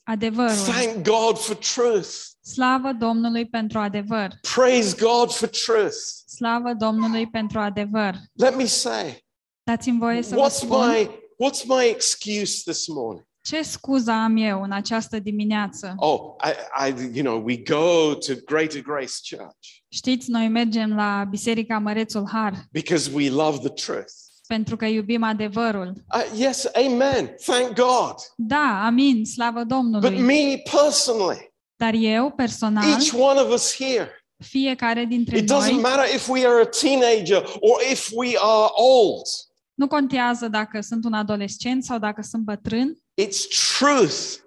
Adevărul. 0.02 0.56
Thank 0.56 1.02
God 1.02 1.38
for 1.38 1.56
truth. 1.56 2.08
Slavă 2.40 2.92
Domnului 2.92 3.46
pentru 3.46 3.78
adevăr. 3.78 4.32
Praise 4.54 4.96
God 5.00 5.32
for 5.32 5.48
truth. 5.48 5.96
Slavă 6.36 6.72
Domnului 6.72 7.26
pentru 7.28 7.58
adevăr. 7.58 8.14
Let 8.32 8.56
me 8.56 8.64
say, 8.64 9.26
Dați-mi 9.62 9.98
voie 9.98 10.22
să 10.22 10.34
vă 10.34 10.48
what's 10.48 10.54
spun 10.54 10.88
my 10.88 11.10
what's 11.44 11.64
my 11.66 11.84
excuse 11.88 12.60
this 12.64 12.86
morning? 12.86 13.26
Ce 13.48 13.62
scuză 13.62 14.10
am 14.10 14.36
eu 14.36 14.62
în 14.62 14.72
această 14.72 15.18
dimineață. 15.18 15.94
Oh, 15.96 16.20
I, 16.44 16.88
I 16.88 17.10
you 17.18 17.24
know, 17.24 17.42
we 17.44 17.56
go 17.56 18.14
to 18.14 18.32
Greater 18.44 18.80
Grace 18.82 19.12
Church 19.30 19.68
Știți, 19.88 20.30
noi 20.30 20.48
mergem 20.48 20.94
la 20.94 21.26
Biserica 21.30 21.78
Mărețul 21.78 22.28
Har 22.32 22.54
because 22.72 23.10
we 23.14 23.30
love 23.30 23.58
the 23.58 23.68
truth. 23.68 24.12
pentru 24.46 24.76
că 24.76 24.84
iubim 24.84 25.22
adevărul. 25.22 25.92
Uh, 26.14 26.38
yes, 26.38 26.66
amen. 26.86 27.34
Thank 27.46 27.66
God. 27.74 28.14
Da, 28.36 28.82
amin, 28.86 29.24
slavă 29.24 29.58
But 29.58 29.68
Domnului. 29.68 30.20
me 30.20 30.62
personally, 30.80 31.52
Dar 31.76 31.94
eu, 31.94 32.30
personal, 32.30 32.88
each 32.90 33.12
one 33.12 33.40
of 33.40 33.52
us 33.52 33.74
here, 33.76 34.26
fiecare 34.44 35.04
dintre 35.04 35.38
it 35.38 35.50
doesn't 35.52 35.70
noi, 35.70 35.80
matter 35.80 36.14
if 36.14 36.28
we 36.28 36.46
are 36.46 36.60
a 36.60 36.68
teenager 36.80 37.42
or 37.60 37.80
if 37.90 38.10
we 38.14 38.28
are 38.40 38.70
old. 38.74 39.26
nu 39.74 39.86
contează 39.86 40.48
dacă 40.48 40.80
sunt 40.80 41.04
un 41.04 41.12
adolescent 41.12 41.84
sau 41.84 41.98
dacă 41.98 42.22
sunt 42.22 42.42
bătrân, 42.42 42.98
It's 43.18 43.46
truth 43.78 44.40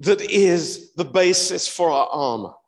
that 0.00 0.20
is 0.20 0.92
the 0.94 1.04
basis 1.04 1.68
for 1.68 1.88
our 1.90 2.08
armor. 2.10 2.58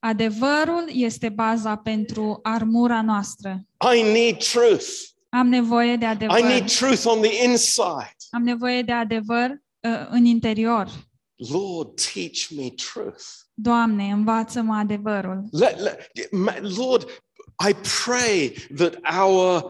adevărul 0.00 0.84
este 0.92 1.28
baza 1.28 1.76
pentru 1.76 2.38
armura 2.42 3.02
noastră. 3.02 3.66
I 3.96 4.02
need 4.02 4.36
truth. 4.36 4.86
Am 5.28 5.48
nevoie 5.48 5.96
de 5.96 6.06
adevăr. 6.06 6.38
I 6.38 6.42
need 6.42 6.70
truth 6.70 7.02
on 7.04 7.20
the 7.20 7.44
inside. 7.44 8.16
Am 8.30 8.42
nevoie 8.42 8.82
de 8.82 8.92
adevăr 8.92 9.50
uh, 9.50 10.06
în 10.10 10.24
interior. 10.24 10.90
Lord, 11.36 12.00
teach 12.12 12.48
me 12.56 12.70
truth. 12.70 13.22
Doamne, 13.54 14.10
învață-mă 14.10 14.74
adevărul. 14.74 15.44
Let, 15.50 15.78
let- 15.78 16.76
Lord, 16.76 17.22
I 17.68 17.74
pray 18.04 18.54
that 18.76 18.94
our 19.18 19.64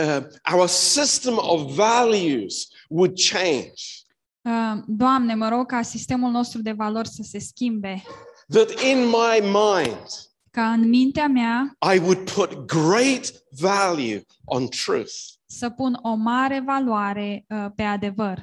uh, 0.00 0.22
our 0.52 0.66
system 0.68 1.38
of 1.38 1.74
values 1.74 2.68
would 2.88 3.18
change. 3.30 3.99
Uh, 4.42 4.82
Doamne, 4.86 5.34
mă 5.34 5.48
rog 5.48 5.66
ca 5.66 5.82
sistemul 5.82 6.30
nostru 6.30 6.62
de 6.62 6.72
valori 6.72 7.08
să 7.08 7.22
se 7.22 7.38
schimbe, 7.38 8.02
That 8.48 8.70
in 8.82 8.98
my 9.06 9.40
mind 9.42 10.06
ca 10.50 10.72
în 10.72 10.88
mintea 10.88 11.26
mea 11.28 11.76
I 11.94 11.98
would 11.98 12.30
put 12.30 12.66
great 12.66 13.32
value 13.50 14.24
on 14.44 14.68
truth. 14.68 15.12
să 15.46 15.70
pun 15.70 15.98
o 16.02 16.14
mare 16.14 16.60
valoare 16.66 17.44
uh, 17.48 17.66
pe 17.74 17.82
adevăr. 17.82 18.38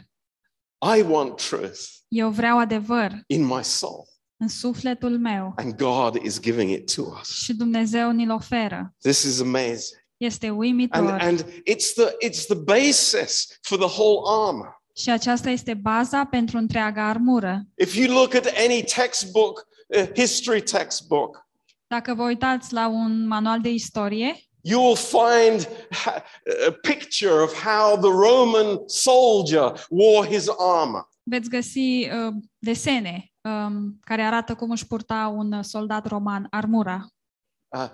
I 0.97 1.01
want 1.01 1.35
truth 1.35 1.79
Eu 2.07 2.29
vreau 2.29 2.57
adevăr 2.59 3.23
in 3.27 3.43
my 3.45 3.63
soul, 3.63 4.03
în 4.37 4.47
sufletul 4.47 5.19
meu 5.19 5.53
and 5.55 5.75
God 5.75 6.15
is 6.23 6.39
giving 6.41 6.69
it 6.71 6.95
to 6.95 7.01
us. 7.19 7.27
și 7.43 7.53
Dumnezeu 7.53 8.11
ni-l 8.11 8.31
oferă. 8.31 8.95
This 8.99 9.23
is 9.23 9.39
amazing. 9.41 10.05
Este 10.17 10.47
And, 10.47 10.57
uimitor. 10.57 11.17
and 11.21 11.39
it's 11.43 11.93
the 11.95 12.27
it's 12.29 12.45
the 12.47 12.55
basis 12.55 13.57
for 13.61 13.77
the 13.77 14.01
whole 14.01 14.45
armor. 14.47 14.76
Și 14.97 15.09
aceasta 15.09 15.49
este 15.49 15.73
baza 15.73 16.25
pentru 16.25 16.57
întreaga 16.57 17.07
armură. 17.07 17.61
If 17.75 17.95
you 17.95 18.13
look 18.13 18.33
at 18.33 18.45
any 18.65 18.83
textbook, 18.83 19.67
uh, 19.87 20.09
history 20.15 20.61
textbook, 20.61 21.45
Dacă 21.87 22.13
vă 22.13 22.23
uitați 22.23 22.73
la 22.73 22.87
un 22.87 23.27
manual 23.27 23.61
de 23.61 23.69
istorie, 23.69 24.35
you 24.61 24.81
will 24.83 24.95
find 24.95 25.67
ha- 25.89 26.23
a 26.67 26.71
picture 26.81 27.41
of 27.41 27.63
how 27.63 27.97
the 27.97 28.09
Roman 28.09 28.79
soldier 28.85 29.85
wore 29.89 30.27
his 30.27 30.47
armor. 30.57 31.09
veți 31.23 31.49
găsi 31.49 31.79
uh, 31.79 32.33
desene 32.57 33.31
um, 33.41 33.99
care 34.03 34.21
arată 34.21 34.55
cum 34.55 34.71
își 34.71 34.87
purta 34.87 35.33
un 35.35 35.63
soldat 35.63 36.07
roman 36.07 36.47
armura. 36.49 37.07
Uh, 37.67 37.89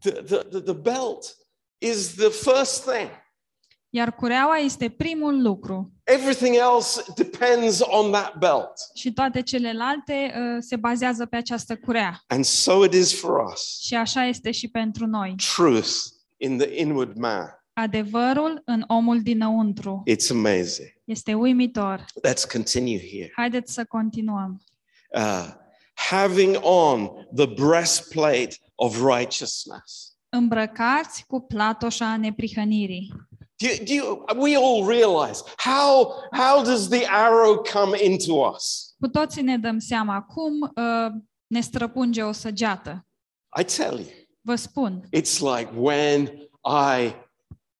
the, 0.00 0.10
the, 0.10 0.36
the, 0.36 0.60
the 0.60 0.72
belt 0.72 1.36
is 1.78 2.14
the 2.14 2.28
first 2.28 2.90
thing. 2.90 3.08
Iar 3.92 4.14
cureaua 4.14 4.56
este 4.56 4.88
primul 4.88 5.42
lucru 5.42 5.92
Everything 6.12 6.54
else 6.56 7.02
depends 7.16 7.80
on 7.80 8.10
that 8.12 8.38
belt. 8.38 8.72
și 8.94 9.12
toate 9.12 9.42
celelalte 9.42 10.32
uh, 10.36 10.56
se 10.60 10.76
bazează 10.76 11.26
pe 11.26 11.36
această 11.36 11.76
curea. 11.76 12.22
And 12.26 12.44
so 12.44 12.84
it 12.84 12.92
is 12.92 13.20
for 13.20 13.50
us. 13.52 13.78
Și 13.80 13.94
așa 13.94 14.24
este 14.24 14.50
și 14.50 14.68
pentru 14.68 15.06
noi. 15.06 15.34
Truth 15.54 15.88
in 16.36 16.58
the 16.58 16.80
inward 16.80 17.16
man. 17.16 17.54
Adevărul 17.72 18.62
în 18.64 18.84
omul 18.86 19.22
dinăuntru. 19.22 20.02
It's 20.10 20.30
amazing. 20.30 20.88
Este 21.04 21.34
uimitor. 21.34 22.04
Let's 22.28 22.52
continue 22.52 23.08
here. 23.10 23.32
Haideți 23.36 23.72
să 23.72 23.84
continuăm. 23.84 24.62
Uh, 25.14 25.46
having 25.94 26.58
on 26.62 27.08
the 27.34 27.46
breastplate 27.46 28.50
of 28.74 28.96
righteousness. 28.96 30.14
Îmbrăcați 30.28 31.24
cu 31.26 31.40
platoșa 31.40 32.16
neprihănirii. 32.16 33.12
Do 33.60 33.66
you, 33.68 33.84
do 33.84 33.92
you, 33.94 34.24
we 34.36 34.56
all 34.56 34.84
realize 34.86 35.42
how, 35.58 36.14
how 36.32 36.62
does 36.64 36.88
the 36.88 37.04
arrow 37.06 37.62
come 37.62 37.94
into 38.02 38.32
us? 38.54 38.94
Cu 39.00 39.08
toții 39.08 39.42
ne 39.42 39.58
dăm 39.58 39.78
seama 39.78 40.22
cum 40.22 40.60
uh, 40.60 41.12
ne 41.46 41.60
străpunge 41.60 42.22
o 42.22 42.32
săgeată. 42.32 43.06
I 43.60 43.64
tell 43.64 43.98
you, 43.98 44.08
Vă 44.40 44.54
spun, 44.54 45.08
it's 45.16 45.40
like 45.40 45.70
when 45.76 46.26
I, 46.64 47.14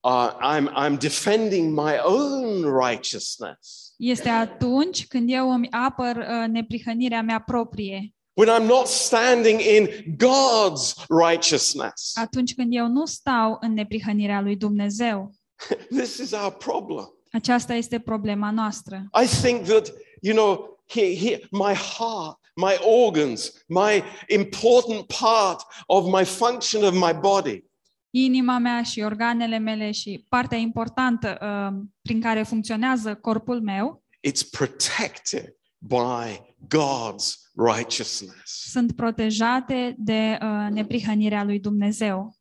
uh, 0.01 0.33
I'm, 0.43 0.69
I'm 0.77 0.99
defending 0.99 1.75
my 1.75 1.97
own 2.05 2.65
righteousness. 2.89 3.95
este 3.97 4.29
atunci 4.29 5.07
când 5.07 5.31
eu 5.33 5.51
îmi 5.53 5.71
apăr 5.71 6.17
uh, 6.17 6.49
neprihănirea 6.49 7.23
mea 7.23 7.41
proprie, 7.41 8.15
When 8.33 8.61
I'm 8.63 8.67
not 8.67 8.87
standing 8.87 9.61
in 9.61 9.89
God's 10.17 10.95
righteousness. 11.09 12.17
atunci 12.17 12.55
când 12.55 12.75
eu 12.75 12.87
nu 12.89 13.05
stau 13.07 13.57
în 13.61 13.73
neprihănirea 13.73 14.41
lui 14.41 14.57
Dumnezeu. 14.57 15.33
This 16.01 16.19
is 16.19 16.33
our 16.33 16.53
problem. 16.53 17.15
Aceasta 17.33 17.75
este 17.75 17.99
problema 17.99 18.51
noastră. 18.51 19.09
I 19.23 19.27
think 19.27 19.67
that, 19.67 19.93
you 20.21 20.35
know, 20.35 20.79
here, 20.87 21.15
here, 21.15 21.41
my 21.51 21.75
heart, 21.75 22.39
my 22.57 22.77
organs, 22.81 23.65
my 23.69 24.03
important 24.29 25.07
part 25.07 25.63
of 25.87 26.13
my 26.13 26.25
function 26.25 26.85
of 26.85 26.95
my 26.95 27.13
body 27.21 27.69
Inima 28.13 28.59
mea 28.59 28.83
și 28.83 29.01
organele 29.01 29.59
mele 29.59 29.91
și 29.91 30.27
partea 30.29 30.59
importantă 30.59 31.39
uh, 31.43 31.83
prin 32.03 32.21
care 32.21 32.43
funcționează 32.43 33.15
corpul 33.15 33.63
meu 33.63 34.03
it's 34.29 34.43
protected 34.51 35.55
by 35.79 36.41
God's 36.77 37.35
righteousness. 37.55 38.71
sunt 38.71 38.93
protejate 38.93 39.95
de 39.99 40.39
uh, 40.43 40.67
neprihănirea 40.71 41.45
lui 41.45 41.61
Dumnezeu. 41.61 42.35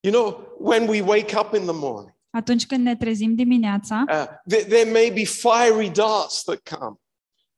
You 0.00 0.12
know, 0.12 0.56
when 0.58 0.88
we 0.88 1.00
wake 1.00 1.38
up 1.38 1.54
in 1.54 1.62
the 1.62 1.74
morning, 1.74 2.11
Atunci 2.34 2.66
când 2.66 2.84
ne 2.84 2.96
trezim 2.96 3.34
dimineața, 3.34 4.04
Uh, 4.08 4.24
there, 4.48 4.64
there 4.64 4.90
may 4.90 5.10
be 5.14 5.24
fiery 5.24 5.90
darts 5.90 6.42
that 6.42 6.60
come. 6.78 6.96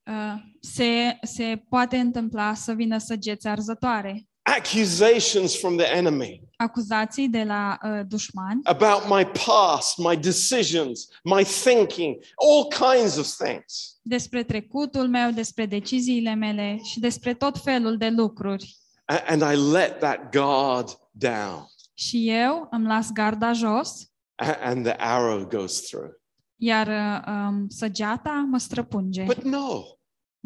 uh, 0.07 0.35
se, 0.61 1.19
se 1.23 1.63
poate 1.69 1.97
întâmpla 1.97 2.55
să 2.55 2.73
vină 2.73 2.99
săgeți 2.99 3.47
arzătoare, 3.47 4.27
accusations 4.43 5.59
from 5.59 5.77
the 5.77 5.87
enemy 5.97 6.41
acuzații 6.57 7.29
de 7.29 7.43
la 7.45 7.79
uh, 7.85 8.01
dușmani 8.09 8.61
about 8.65 9.03
my 9.09 9.25
past, 9.47 9.99
my 9.99 10.17
decisions, 10.17 11.09
my 11.25 11.45
thinking, 11.45 12.17
all 12.37 12.67
kinds 12.93 13.17
of 13.17 13.27
things. 13.27 13.99
despre 14.03 14.43
trecutul 14.43 15.09
meu, 15.09 15.31
despre 15.31 15.67
deciziile 15.67 16.35
mele 16.35 16.79
și 16.85 17.01
despre 17.01 17.35
tot 17.35 17.63
felul 17.63 17.97
de 17.97 18.09
lucruri. 18.09 18.77
A- 19.05 19.23
And 19.27 19.43
I 19.43 19.71
let 19.73 19.99
that 19.99 20.33
guard 20.37 20.99
down, 21.11 21.67
Și 21.95 22.31
eu 22.31 22.69
îmi 22.71 22.87
las 22.87 23.13
garda 23.13 23.53
jos, 23.53 23.91
a- 24.01 24.05
and 24.63 24.85
the 24.85 24.95
arrow 24.99 25.45
goes 25.47 25.81
through. 25.89 26.11
iar 26.57 26.87
uh, 26.87 27.33
um, 27.49 27.69
săgeata 27.69 28.47
mă 28.51 28.59
străpunge. 28.59 29.23
But 29.25 29.43
no, 29.43 29.83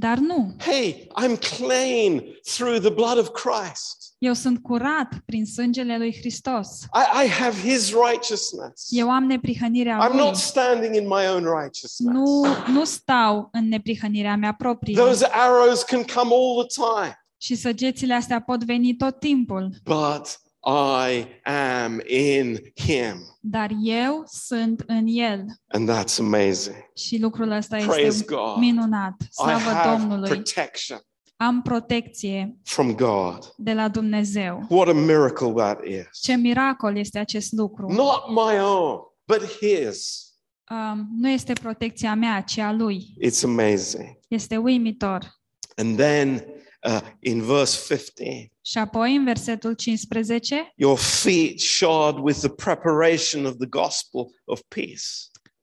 Dar 0.01 0.19
nu, 0.19 0.55
hey, 0.59 1.07
I'm 1.23 1.37
clean 1.57 2.23
through 2.57 2.81
the 2.81 2.91
blood 2.91 3.19
of 3.19 3.29
Christ. 3.29 4.15
eu 4.19 4.33
sunt 4.33 4.63
curat 4.63 5.15
prin 5.27 5.47
sângele 5.47 5.97
lui 5.99 6.17
Hristos. 6.19 6.69
I, 6.83 7.25
I 7.25 7.29
have 7.29 7.61
his 7.61 7.93
righteousness. 7.93 8.87
Eu 8.89 9.11
am 9.11 9.25
neprihănirea 9.25 10.07
I'm 10.09 10.13
lui. 10.13 10.19
not 10.25 10.37
standing 10.37 10.95
in 10.95 11.07
my 11.07 11.27
own 11.29 11.45
righteousness. 11.45 11.99
Nu, 11.99 12.47
nu 12.73 12.85
stau 12.85 13.49
în 13.53 13.69
neprihănirea 13.69 14.37
mea 14.37 14.53
proprie. 14.55 14.95
Those 14.97 15.27
arrows 15.31 15.83
can 15.83 16.03
come 16.03 16.35
all 16.35 16.67
the 16.67 16.83
time, 16.83 17.25
Și 17.37 17.55
săgețile 17.55 18.15
astea 18.15 18.41
pot 18.41 18.65
veni 18.65 18.95
tot 18.95 19.19
timpul. 19.19 19.71
but 19.85 20.41
I 20.71 21.27
am 21.51 22.01
in 22.07 22.59
him. 22.75 23.39
Dar 23.41 23.71
eu 23.83 24.23
sunt 24.27 24.85
în 24.87 25.07
El. 25.07 25.45
And 25.69 25.91
that's 25.91 26.19
amazing. 26.19 26.77
Și 26.95 27.19
lucrul 27.21 27.51
ăsta 27.51 27.77
Praise 27.77 28.01
este 28.01 28.35
God. 28.35 28.57
minunat. 28.59 29.15
I 29.21 29.27
Slavă 29.31 29.59
have 29.71 29.97
Domnului. 29.97 30.29
protection 30.29 30.99
Am 31.37 31.63
protecție 31.63 32.57
from 32.65 32.95
God. 32.95 33.53
de 33.57 33.73
la 33.73 33.89
Dumnezeu. 33.89 34.67
What 34.69 34.89
a 34.89 34.93
miracle 34.93 35.53
that 35.53 35.85
is. 35.85 36.21
Ce 36.21 36.35
miracol 36.37 36.97
este 36.97 37.19
acest 37.19 37.53
lucru. 37.53 37.93
Not 37.93 38.29
my 38.29 38.61
own, 38.61 38.99
but 39.25 39.43
His. 39.61 40.27
Um, 40.71 41.09
nu 41.19 41.29
este 41.29 41.53
protecția 41.53 42.15
mea, 42.15 42.41
ci 42.41 42.59
a 42.59 42.73
Lui. 42.73 43.15
It's 43.27 43.43
amazing. 43.45 44.19
Este 44.29 44.57
uimitor. 44.57 45.37
And 45.77 45.97
then 45.97 46.45
uh, 46.87 47.01
in 47.21 47.43
verse 47.43 47.95
15, 47.95 48.53
Și 48.63 48.79
apoi, 48.79 49.15
în 49.17 49.25
versetul 49.25 49.75
15, 49.75 50.73
your 50.77 50.99
feet 50.99 51.61
shod 51.61 52.19
with 52.19 52.39
the 52.39 52.49
preparation 52.49 53.45
of 53.45 53.57
the 53.57 53.67
gospel 53.67 54.27
of 54.45 54.61
peace. 54.69 55.03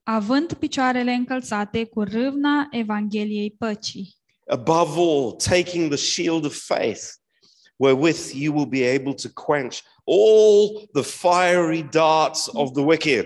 având 0.04 0.54
picioarele 0.54 1.12
încălțate 1.12 1.84
cu 1.86 2.02
râvna 2.02 2.68
Evangheliei 2.72 3.52
păcii, 3.52 4.16
Above 4.48 4.92
all, 5.00 5.32
taking 5.32 5.88
the 5.94 5.98
shield 5.98 6.46
of 6.46 6.56
faith, 6.66 7.02
wherewith 7.78 8.32
you 8.34 8.54
will 8.56 8.66
be 8.68 8.84
able 8.94 9.14
to 9.14 9.30
quench 9.34 9.78
all 10.06 10.88
the 10.94 11.02
fiery 11.02 11.84
darts 11.92 12.48
of 12.54 12.72
the 12.72 12.82
wicked. 12.84 13.26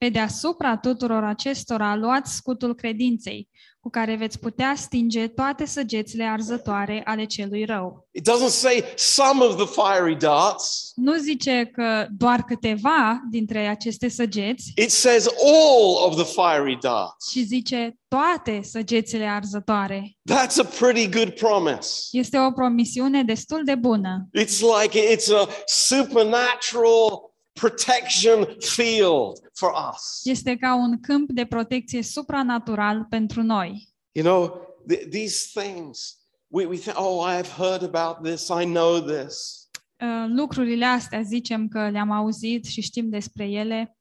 Pe 0.00 0.08
deasupra 0.08 0.76
tuturor 0.76 1.24
acestora 1.24 1.96
luați 1.96 2.34
scutul 2.34 2.74
credinței, 2.74 3.48
cu 3.80 3.90
care 3.90 4.16
veți 4.16 4.38
putea 4.38 4.74
stinge 4.76 5.26
toate 5.28 5.66
săgețile 5.66 6.24
arzătoare 6.24 7.02
ale 7.04 7.24
celui 7.24 7.64
rău. 7.64 8.08
It 8.10 8.28
doesn't 8.30 8.48
say 8.48 8.84
some 8.96 9.44
of 9.44 9.56
the 9.56 9.82
fiery 9.82 10.16
darts, 10.18 10.92
Nu 10.94 11.14
zice 11.16 11.70
că 11.72 12.06
doar 12.18 12.42
câteva 12.42 13.20
dintre 13.30 13.66
aceste 13.66 14.08
săgeți, 14.08 14.72
it 14.76 14.90
says 14.90 15.26
all 15.26 16.06
of 16.06 16.14
the 16.24 16.24
fiery 16.24 16.78
darts. 16.80 17.30
ci 17.30 17.38
zice 17.38 17.96
toate 18.08 18.60
săgețile 18.62 19.24
arzătoare. 19.26 20.16
That's 20.32 20.56
a 20.58 20.68
pretty 20.78 21.08
good 21.08 21.30
promise. 21.30 21.88
Este 22.10 22.38
o 22.38 22.50
promisiune 22.52 23.22
destul 23.22 23.60
de 23.64 23.74
bună. 23.74 24.28
It's 24.38 24.60
like 24.82 25.14
it's 25.14 25.32
a 25.34 25.48
supernatural 25.66 27.29
protection 27.60 28.56
field 28.60 29.38
for 29.52 29.72
us. 29.92 30.20
Este 30.24 30.56
ca 30.56 30.74
un 30.74 31.00
câmp 31.00 31.30
de 31.30 31.44
protecție 31.44 32.02
supranatural 32.02 33.06
pentru 33.08 33.42
noi. 33.42 33.88
You 34.12 34.24
know, 34.24 34.66
th- 34.92 35.08
these 35.10 35.60
things, 35.60 36.18
we, 36.48 36.64
we 36.66 36.76
think, 36.76 36.98
oh, 36.98 37.28
I 37.30 37.34
have 37.34 37.48
heard 37.48 37.82
about 37.94 38.22
this, 38.22 38.48
I 38.48 38.64
know 38.64 39.00
this. 39.00 39.58
Uh, 40.02 40.24
Lucrurile 40.28 40.84
astea 40.84 41.22
zicem 41.22 41.68
că 41.68 41.88
le-am 41.88 42.10
auzit 42.10 42.64
și 42.64 42.80
știm 42.80 43.08
despre 43.08 43.48
ele, 43.48 43.96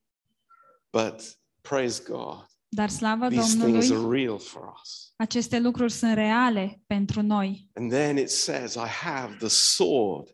But 0.91 1.39
praise 1.61 2.03
God, 2.07 2.45
dar 2.67 2.89
slavă 2.89 3.27
these 3.27 3.57
things 3.57 3.87
Domnului, 3.89 4.15
are 4.15 4.23
real 4.23 4.39
for 4.39 4.73
us. 4.81 5.13
aceste 5.15 5.59
lucruri 5.59 5.91
sunt 5.91 6.13
reale 6.13 6.81
pentru 6.87 7.21
noi. 7.21 7.69
And 7.73 7.91
then 7.91 8.17
it 8.17 8.29
says, 8.29 8.73
I 8.75 8.87
have 9.03 9.35
the 9.39 9.47
sword 9.49 10.27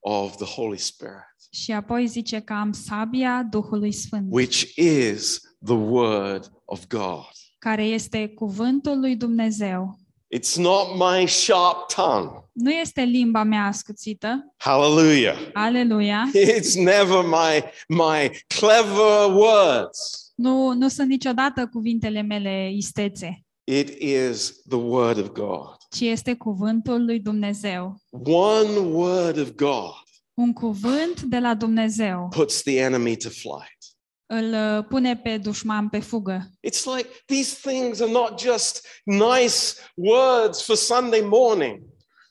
of 0.00 0.36
the 0.36 0.44
Holy 0.46 0.78
Spirit, 0.78 1.27
Și 1.50 1.72
apoi 1.72 2.06
zice 2.06 2.40
că 2.40 2.52
am 2.52 2.72
sabia 2.72 3.42
Duhului 3.50 3.92
Sfânt, 3.92 4.26
which 4.30 4.60
is 4.76 5.40
the 5.64 5.74
word 5.74 6.50
of 6.64 6.86
God. 6.86 7.26
care 7.58 7.84
este 7.84 8.28
cuvântul 8.28 8.98
lui 9.00 9.16
Dumnezeu. 9.16 9.98
It's 10.36 10.54
not 10.56 10.86
my 10.94 11.26
sharp 11.26 11.92
tongue. 11.94 12.48
Nu 12.52 12.70
este 12.70 13.02
limba 13.02 13.42
mea 13.42 13.64
ascuțită, 13.64 14.54
Hallelujah. 14.56 15.36
aleluia, 15.52 16.30
It's 16.58 16.74
never 16.74 17.22
my, 17.24 17.62
my 17.88 18.30
clever 18.58 19.32
words. 19.34 20.32
nu, 20.34 20.72
nu 20.74 20.88
sunt 20.88 21.08
niciodată 21.08 21.66
cuvintele 21.72 22.22
mele 22.22 22.70
istețe, 22.72 23.42
It 23.64 23.88
is 24.02 24.62
the 24.68 24.76
word 24.78 25.18
of 25.18 25.28
God. 25.28 25.76
ci 25.90 26.00
este 26.00 26.34
cuvântul 26.34 27.04
lui 27.04 27.20
Dumnezeu. 27.20 27.96
One 28.24 28.78
word 28.78 29.38
of 29.38 29.50
God 29.54 29.94
Un 30.38 30.52
cuvânt 30.52 31.22
de 31.22 31.38
la 31.38 31.54
Dumnezeu 31.54 32.28
puts 32.28 32.62
the 32.62 32.78
enemy 32.80 33.16
to 33.16 33.28
flight. 33.28 33.78
îl 34.26 34.52
uh, 34.52 34.84
pune 34.88 35.16
pe 35.16 35.38
dușman 35.38 35.88
pe 35.88 35.98
fugă. 35.98 36.50
It's 36.66 36.84
like 36.96 37.08
these 37.26 37.68
things 37.70 38.00
are 38.00 38.10
not 38.10 38.40
just 38.40 38.86
nice 39.04 39.56
words 39.94 40.62
for 40.64 40.76
Sunday 40.76 41.20
morning. 41.20 41.80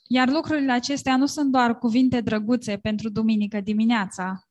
Iar 0.07 0.27
lucrurile 0.29 0.71
acestea 0.71 1.17
nu 1.17 1.25
sunt 1.25 1.51
doar 1.51 1.77
cuvinte 1.77 2.21
drăguțe 2.21 2.77
pentru 2.77 3.09
duminică 3.09 3.61
dimineața, 3.61 4.47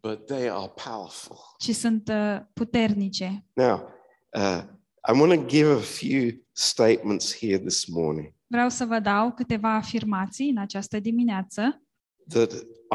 but 0.00 0.26
they 0.26 0.48
are 0.48 0.72
powerful. 0.84 1.36
ci 1.58 1.70
sunt 1.70 2.08
uh, 2.08 2.40
puternice. 2.52 3.44
Now, 3.52 3.88
uh, 4.32 4.62
I 5.08 5.18
want 5.20 5.32
to 5.32 5.46
give 5.46 5.70
a 5.72 5.80
few 5.80 6.30
statements 6.52 7.38
here 7.38 7.58
this 7.58 7.86
morning 7.86 8.32
Vreau 8.46 8.68
să 8.68 8.84
vă 8.84 8.98
dau 8.98 9.32
câteva 9.32 9.74
afirmații 9.74 10.50
în 10.50 10.58
această 10.58 11.00
dimineață 11.00 11.82
that 12.28 12.52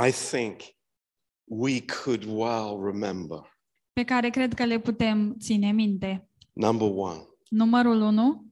I 0.08 0.12
think 0.12 0.62
we 1.44 1.82
could 1.82 2.24
well 2.24 2.84
remember. 2.92 3.58
pe 3.94 4.04
care 4.04 4.30
cred 4.30 4.54
că 4.54 4.66
le 4.66 4.80
putem 4.80 5.36
ține 5.40 5.72
minte. 5.72 6.30
Number 6.54 6.88
one, 6.96 7.24
Numărul 7.50 8.02
1, 8.02 8.46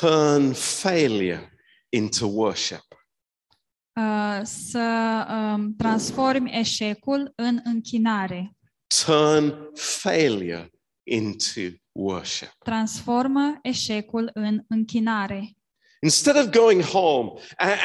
turn 0.00 0.52
failure 0.52 1.52
into 1.88 2.26
worship. 2.26 2.84
uh, 3.96 4.40
să 4.42 5.26
um, 5.30 5.74
transformi 5.76 6.58
eșecul 6.58 7.32
în 7.36 7.60
închinare. 7.64 8.56
Turn 9.04 9.70
failure 9.74 10.70
into 11.02 11.76
worship. 11.92 12.52
Transformă 12.58 13.58
eșecul 13.62 14.30
în 14.34 14.64
închinare. 14.68 15.54
Instead 16.02 16.36
of 16.36 16.50
going 16.50 16.82
home 16.82 17.32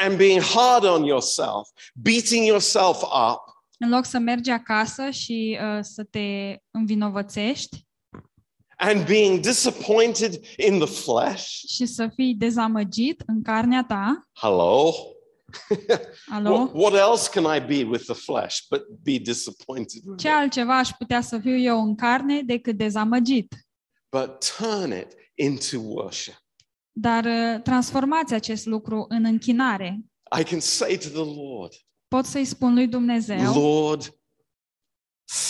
and, 0.04 0.16
being 0.16 0.40
hard 0.42 0.84
on 0.84 1.04
yourself, 1.04 1.68
beating 1.94 2.46
yourself 2.46 3.02
up, 3.02 3.40
În 3.78 3.88
loc 3.88 4.04
să 4.04 4.18
mergi 4.18 4.50
acasă 4.50 5.10
și 5.10 5.58
uh, 5.62 5.78
să 5.82 6.04
te 6.10 6.56
învinovățești 6.70 7.84
and 8.78 9.06
being 9.06 9.40
disappointed 9.40 10.40
in 10.56 10.78
the 10.78 10.86
flesh. 10.86 11.44
și 11.68 11.86
să 11.86 12.08
fii 12.14 12.34
dezamăgit 12.34 13.22
în 13.26 13.42
carnea 13.42 13.84
ta, 13.88 14.28
Hello? 14.32 14.92
alo? 16.30 16.70
What, 16.74 16.94
else 16.94 17.30
can 17.40 17.56
I 17.56 17.60
be 17.60 17.84
with 17.90 18.04
the 18.04 18.14
flesh 18.14 18.58
but 18.70 18.86
be 19.02 19.18
disappointed 19.18 20.02
with 20.04 20.22
Ce 20.22 20.28
altceva 20.28 20.78
aș 20.78 20.90
putea 20.90 21.20
să 21.20 21.38
fiu 21.38 21.56
eu 21.58 21.82
în 21.82 21.94
carne 21.94 22.42
decât 22.42 22.76
dezamăgit? 22.76 23.54
But 24.10 24.52
turn 24.58 24.92
it 24.92 25.06
into 25.34 25.78
worship. 25.80 26.44
Dar 26.98 27.24
uh, 27.24 27.62
transformați 27.62 28.34
acest 28.34 28.66
lucru 28.66 29.04
în 29.08 29.24
închinare. 29.24 30.00
I 30.40 30.42
can 30.44 30.60
say 30.60 30.96
to 30.96 31.08
the 31.08 31.40
Lord, 31.40 31.72
Pot 32.08 32.24
să-i 32.24 32.44
spun 32.44 32.74
lui 32.74 32.86
Dumnezeu, 32.86 33.52
Lord, 33.52 34.18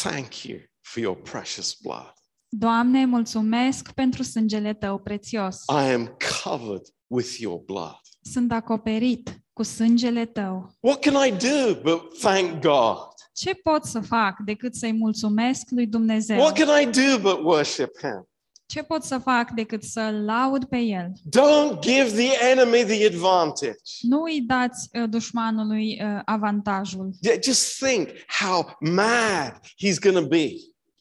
thank 0.03 0.43
you 0.43 0.59
for 0.81 1.03
your 1.03 1.17
precious 1.17 1.77
blood. 1.83 2.13
Doamne, 2.49 3.05
mulțumesc 3.05 3.93
pentru 3.93 4.23
sângele 4.23 4.75
Tău 4.75 4.99
prețios. 4.99 5.57
I 5.69 5.93
am 5.93 6.17
covered 6.43 6.83
with 7.07 7.39
your 7.39 7.61
blood. 7.65 8.01
Sunt 8.33 8.53
acoperit 8.53 9.41
cu 9.53 9.63
sângele 9.63 10.25
Tău. 10.25 10.77
What 10.81 11.01
can 11.01 11.27
I 11.27 11.31
do 11.31 11.81
but 11.83 12.19
thank 12.19 12.61
God? 12.61 13.09
Ce 13.33 13.55
pot 13.55 13.85
să 13.85 14.01
fac 14.01 14.39
decât 14.45 14.75
să-i 14.75 14.93
mulțumesc 14.93 15.71
lui 15.71 15.87
Dumnezeu? 15.87 16.39
What 16.39 16.59
can 16.59 16.81
I 16.81 16.85
do 16.85 17.19
but 17.21 17.45
worship 17.45 17.91
Him? 17.99 18.29
Ce 18.67 18.83
pot 18.83 19.03
să 19.03 19.19
fac 19.19 19.51
decât 19.51 19.83
să-l 19.83 20.25
laud 20.25 20.65
pe 20.65 20.79
el? 20.79 21.13
Don't 21.39 21.81
give 21.81 22.23
the 22.23 22.49
enemy 22.51 22.85
the 22.85 23.07
advantage. 23.07 23.81
Nu 24.01 24.23
îi 24.23 24.41
dați 24.41 24.89
uh, 24.93 25.09
dușmanului 25.09 26.01
uh, 26.03 26.21
avantajul, 26.25 27.11
Yeah, 27.21 27.39
Just 27.43 27.79
think 27.85 28.09
how 28.41 28.77
mad 28.81 29.53
he's 29.85 29.99
going 30.01 30.19
to 30.19 30.27
be. 30.27 30.49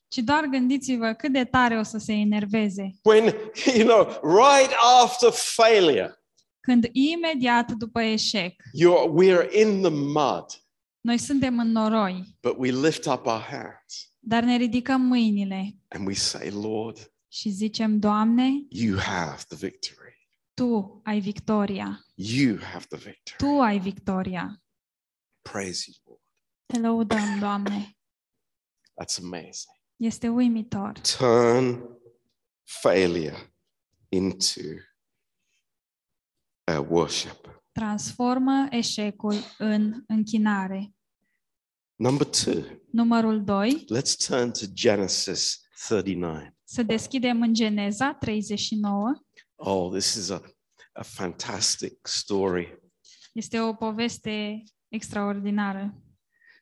Ci 0.07 0.17
doar 0.17 0.45
gândiți-vă 0.45 1.13
cât 1.13 1.31
de 1.31 1.43
tare 1.43 1.77
o 1.77 1.83
să 1.83 1.97
se 1.97 2.13
enerveze. 2.13 2.91
When, 3.03 3.23
you 3.77 3.87
know, 3.87 4.03
right 4.21 4.71
after 5.03 5.29
failure, 5.31 6.19
când 6.59 6.89
imediat 6.91 7.71
după 7.71 8.01
eșec 8.01 8.53
you're, 8.53 9.09
we're 9.23 9.59
in 9.61 9.81
the 9.81 9.91
mud, 9.91 10.45
noi 11.01 11.17
suntem 11.17 11.59
în 11.59 11.71
noroi, 11.71 12.37
but 12.41 12.55
we 12.57 12.71
lift 12.71 13.05
up 13.05 13.25
our 13.25 13.41
hands 13.49 14.09
dar 14.27 14.43
ne 14.43 14.57
ridicăm 14.57 15.01
mâinile. 15.01 15.75
and 15.87 16.07
we 16.07 16.13
say, 16.13 16.49
Lord, 16.49 17.11
și 17.35 17.49
zicem, 17.49 17.99
Doamne, 17.99 18.65
you 18.69 18.99
have 18.99 19.43
the 19.47 19.55
victory. 19.55 20.29
Tu 20.53 21.01
ai 21.03 21.19
victoria, 21.19 22.05
You 22.13 22.57
have 22.59 22.85
the 22.85 22.97
victory. 22.97 23.37
Tu 23.37 23.61
ai 23.61 23.79
victoria. 23.79 24.63
Praise 25.41 25.83
you, 25.87 25.95
Lord. 26.05 26.21
Te 26.65 26.79
lăudăm, 26.79 27.39
Doamne. 27.39 27.97
That's 29.01 29.17
amazing. 29.23 29.75
Este 29.95 30.27
uimitor. 30.29 30.99
Turn 31.17 31.97
failure 32.63 33.55
into 34.09 34.61
uh, 36.71 36.85
worship. 36.89 37.63
Transformă 37.71 38.67
eșecul 38.69 39.35
în 39.57 40.03
închinare. 40.07 40.93
Number 41.95 42.27
two, 42.27 42.63
Numărul 42.91 43.43
2. 43.43 43.85
let's 43.93 44.25
turn 44.27 44.51
to 44.51 44.65
Genesis 44.73 45.64
39. 45.87 46.39
Să 46.63 46.83
deschidem 46.83 47.41
în 47.41 47.53
Geneza 47.53 48.13
39. 48.13 49.13
Oh, 49.55 49.91
this 49.91 50.13
is 50.13 50.29
a, 50.29 50.41
a 50.93 51.03
fantastic 51.03 52.07
story. 52.07 52.79
Este 53.33 53.59
o 53.59 53.73
poveste 53.73 54.63
extraordinară. 54.87 55.93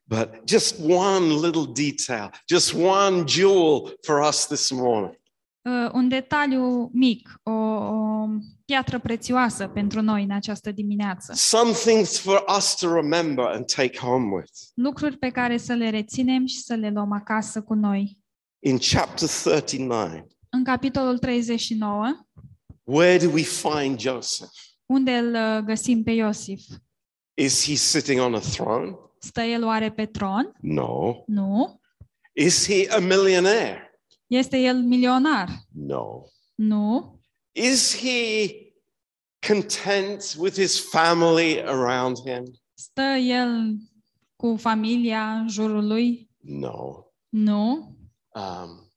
But 0.04 0.42
just 0.46 0.80
one 0.80 1.26
little 1.26 1.72
detail, 1.74 2.30
just 2.48 2.74
one 2.74 3.24
jewel 3.28 3.98
for 4.02 4.20
us 4.28 4.46
this 4.46 4.72
morning. 4.72 5.22
Uh, 5.62 5.90
un 5.94 6.08
detaliu 6.08 6.90
mic, 6.94 7.40
o, 7.44 7.52
o 7.52 8.28
piatră 8.66 9.00
prețioasă 9.00 9.68
pentru 9.68 10.02
noi 10.02 10.24
în 10.24 10.32
această 10.32 10.72
dimineață. 10.72 11.34
Some 11.36 11.72
things 11.72 12.20
for 12.20 12.44
us 12.58 12.76
to 12.76 12.94
remember 12.94 13.46
and 13.46 13.66
take 13.66 13.98
home 13.98 14.36
with. 14.36 14.52
Lucruri 14.74 15.18
pe 15.18 15.30
care 15.30 15.58
să 15.58 15.74
le 15.74 15.90
reținem 15.90 16.46
și 16.46 16.62
să 16.62 16.74
le 16.74 16.90
luăm 16.90 17.12
acasă 17.12 17.62
cu 17.62 17.74
noi. 17.74 18.23
In 18.66 18.78
chapter 18.78 19.28
39, 19.28 20.26
În 20.50 20.64
capitolul 20.64 21.18
39, 21.18 22.26
where 22.84 23.18
do 23.26 23.32
we 23.34 23.42
find 23.42 24.00
Joseph? 24.00 24.52
unde 24.86 25.12
îl 25.12 25.34
uh, 25.34 25.64
găsim 25.66 26.04
pe 26.04 26.12
Iosif? 26.12 26.62
Is 27.34 27.66
he 27.66 27.76
sitting 27.76 28.20
on 28.22 28.34
a 28.34 28.40
throne? 28.40 28.96
Stă 29.20 29.42
el 29.42 29.64
oare 29.64 29.92
pe 29.92 30.06
tron? 30.06 30.52
No. 30.62 31.24
Nu. 31.28 31.80
Is 32.34 32.68
he 32.68 32.88
a 32.92 33.00
millionaire? 33.00 34.02
Este 34.28 34.58
el 34.58 34.82
milionar? 34.84 35.50
No. 35.72 36.06
Nu. 36.56 37.20
Is 37.52 37.98
he 37.98 38.48
content 39.48 40.36
with 40.38 40.56
his 40.60 40.90
family 40.90 41.62
around 41.62 42.18
him? 42.18 42.44
Stă 42.74 43.02
el 43.28 43.76
cu 44.36 44.56
familia 44.58 45.32
în 45.34 45.48
jurul 45.48 45.88
lui? 45.88 46.30
No. 46.38 47.04
Nu. 47.30 47.96
Um, 48.36 48.92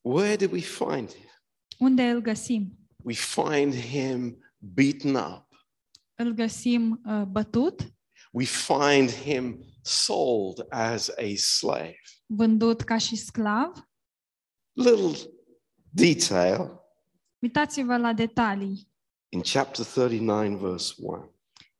where 0.00 0.36
do 0.36 0.48
we 0.52 0.60
find 0.60 1.10
him? 1.12 1.28
Unde 1.78 2.02
îl 2.02 2.20
găsim? 2.20 2.78
We 3.04 3.14
find 3.14 3.74
him 3.74 4.38
beaten 4.58 5.14
up. 5.14 5.46
Îl 6.14 6.32
găsim 6.32 7.00
uh, 7.04 7.22
bătut, 7.22 7.92
We 8.32 8.44
find 8.44 9.10
him 9.10 9.64
sold 9.82 10.66
as 10.68 11.08
a 11.08 11.34
slave. 11.36 12.00
vândut 12.26 12.80
ca 12.82 12.98
și 12.98 13.16
sclav. 13.16 13.88
Little 14.72 15.30
detail 15.90 16.78
Uitați-vă 17.38 17.96
la 17.96 18.12
detalii. 18.12 18.88
in 19.28 19.40
chapter 19.40 19.84
39, 19.84 20.56
verse 20.56 20.94
1. 20.98 21.34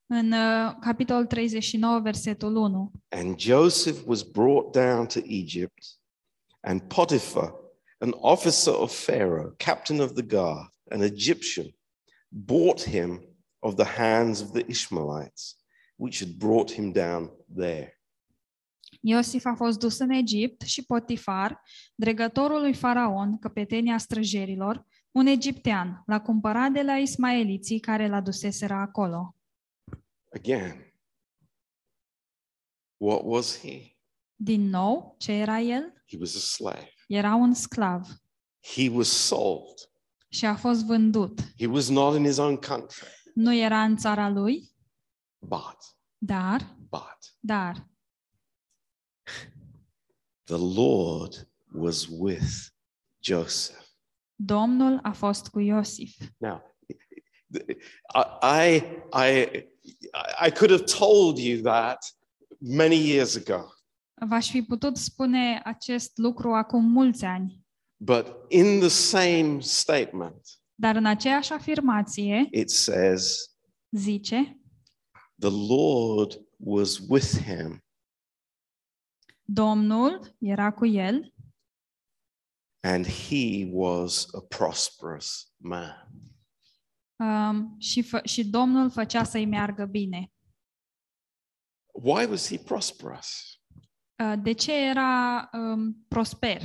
În 0.07 0.33
uh, 0.33 0.75
capitolul 0.81 1.27
39, 1.27 2.01
versetul 2.01 2.57
1. 2.57 2.91
And 3.09 3.39
Joseph 3.39 4.01
was 4.07 4.23
brought 4.23 4.73
down 4.73 5.07
to 5.07 5.19
Egypt, 5.25 5.85
and 6.63 6.81
Potiphar, 6.89 7.55
an 8.01 8.13
officer 8.21 8.73
of 8.73 8.93
Pharaoh, 8.93 9.55
captain 9.57 10.01
of 10.01 10.13
the 10.15 10.23
guard, 10.23 10.67
an 10.91 11.03
Egyptian, 11.03 11.75
bought 12.31 12.83
him 12.83 13.21
of 13.63 13.77
the 13.77 13.85
hands 13.85 14.41
of 14.41 14.53
the 14.53 14.65
Ishmaelites, 14.69 15.57
which 15.97 16.21
had 16.21 16.39
brought 16.39 16.71
him 16.71 16.93
down 16.93 17.31
there. 17.57 17.95
Iosif 19.01 19.45
a 19.45 19.55
fost 19.55 19.79
dus 19.79 19.99
în 19.99 20.11
Egipt 20.11 20.61
și 20.61 20.85
Potifar, 20.85 21.63
dregătorul 21.95 22.61
lui 22.61 22.75
Faraon, 22.75 23.39
căpetenia 23.39 23.99
străjerilor, 23.99 24.87
un 25.11 25.27
egiptean, 25.27 26.03
l-a 26.07 26.21
cumpărat 26.21 26.73
de 26.73 26.83
la 26.83 26.97
ismaeliții 26.97 27.81
care 27.81 28.09
l-a 28.09 28.21
duseseră 28.21 28.75
acolo. 28.75 29.37
Again, 30.35 30.95
what 32.97 33.21
was 33.25 33.61
he? 33.61 33.97
Din 34.35 34.69
nou, 34.69 35.15
ce 35.19 35.33
era 35.33 35.61
el? 35.61 36.00
He 36.11 36.17
was 36.19 36.35
a 36.35 36.39
slave. 36.39 36.93
Era 37.09 37.35
un 37.35 37.55
sclav 37.55 38.07
He 38.75 38.89
was 38.89 39.09
sold. 39.27 39.75
și 40.29 40.47
a 40.47 40.57
fost 40.57 40.85
vândut. 40.85 41.41
He 41.59 41.67
was 41.67 41.89
not 41.89 42.17
in 42.17 42.25
his 42.25 42.37
own 42.37 42.57
country, 42.57 43.07
Nu 43.35 43.55
era 43.55 43.83
în 43.83 43.97
țara 43.97 44.29
lui, 44.29 44.73
but, 45.39 45.77
dar, 46.19 46.77
but 46.89 47.19
dar, 47.41 47.89
the 50.45 50.57
Lord 50.57 51.49
was 51.73 52.07
with 52.11 52.67
Joseph. 53.21 53.79
Domnul 54.35 54.99
a 55.03 55.13
fost 55.13 55.49
cu 55.49 55.61
Iosif. 55.61 56.17
Now, 56.37 56.63
I, 58.43 58.83
I, 59.13 59.47
I 60.47 60.51
could 60.51 60.71
have 60.71 60.85
told 60.99 61.39
you 61.39 61.61
that 61.63 61.99
many 62.59 62.97
years 62.97 63.35
ago, 63.37 63.69
V-aș 64.29 64.51
fi 64.51 64.63
putut 64.63 64.97
spune 64.97 65.61
acest 65.65 66.19
lucru 66.19 66.55
acum 66.55 66.85
mulți 66.85 67.25
ani, 67.25 67.65
but 67.97 68.27
in 68.49 68.79
the 68.79 68.89
same 68.89 69.61
statement, 69.61 70.41
dar 70.75 70.97
în 70.97 71.07
aceeași 71.07 71.53
afirmație 71.53 72.49
it 72.51 72.71
says, 72.71 73.37
zice, 73.91 74.61
the 75.39 75.51
Lord 75.69 76.41
was 76.57 76.99
with 77.09 77.43
him 77.43 77.85
Domnul 79.43 80.37
era 80.39 80.73
cu 80.73 80.87
el 80.87 81.35
and 82.83 83.07
he 83.07 83.69
was 83.73 84.29
a 84.35 84.41
prosperous 84.41 85.53
man. 85.57 86.09
um, 87.17 87.77
și, 87.79 88.03
fă, 88.03 88.21
și 88.25 88.45
Domnul 88.45 88.91
făcea 88.91 89.25
să-i 89.25 89.47
meargă 89.47 89.85
bine. 89.85 90.33
Why 91.93 92.25
was 92.25 92.49
he 92.49 92.59
prosperous? 92.59 93.60
Uh, 94.21 94.33
de 94.43 94.53
ce 94.53 94.73
era 94.73 95.49
um, 95.53 96.05
prosper? 96.09 96.63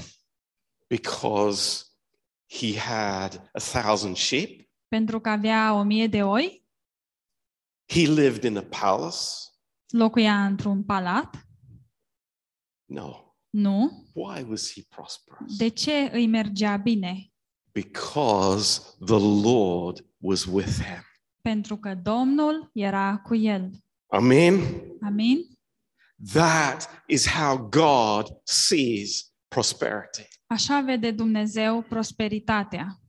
Because 0.87 1.85
he 2.45 2.77
had 2.79 3.49
a 3.53 3.59
thousand 3.59 4.15
sheep, 4.15 4.69
Pentru 4.87 5.19
că 5.19 5.29
avea 5.29 5.73
o 5.73 5.83
mie 5.83 6.07
de 6.07 6.23
oi, 6.23 6.65
he 7.85 7.99
lived 8.07 8.43
in 8.43 8.57
a 8.57 8.63
palace. 8.79 9.17
locuia 9.87 10.45
într-un 10.45 10.83
palat? 10.83 11.47
No. 12.85 13.35
Nu. 13.49 14.05
Why 14.13 14.45
was 14.49 14.71
he 14.73 14.81
prosperous? 14.89 15.57
De 15.57 15.67
ce 15.67 16.09
îi 16.13 16.27
mergea 16.27 16.77
bine? 16.77 17.33
Because 17.71 18.81
the 19.05 19.19
Lord 19.43 20.05
was 20.17 20.43
with 20.45 20.73
him. 20.83 21.03
Pentru 21.41 21.77
că 21.77 21.95
Domnul 21.95 22.69
era 22.73 23.17
cu 23.17 23.35
el. 23.35 23.71
Amen. 24.07 24.61
Amin? 25.01 25.54
That 26.33 26.89
is 27.07 27.27
how 27.27 27.57
God 27.57 28.27
sees 28.43 29.31
prosperity. 29.47 30.27
Așa 30.47 30.79
vede 30.79 31.11
Dumnezeu 31.11 31.81
prosperitatea. 31.81 32.99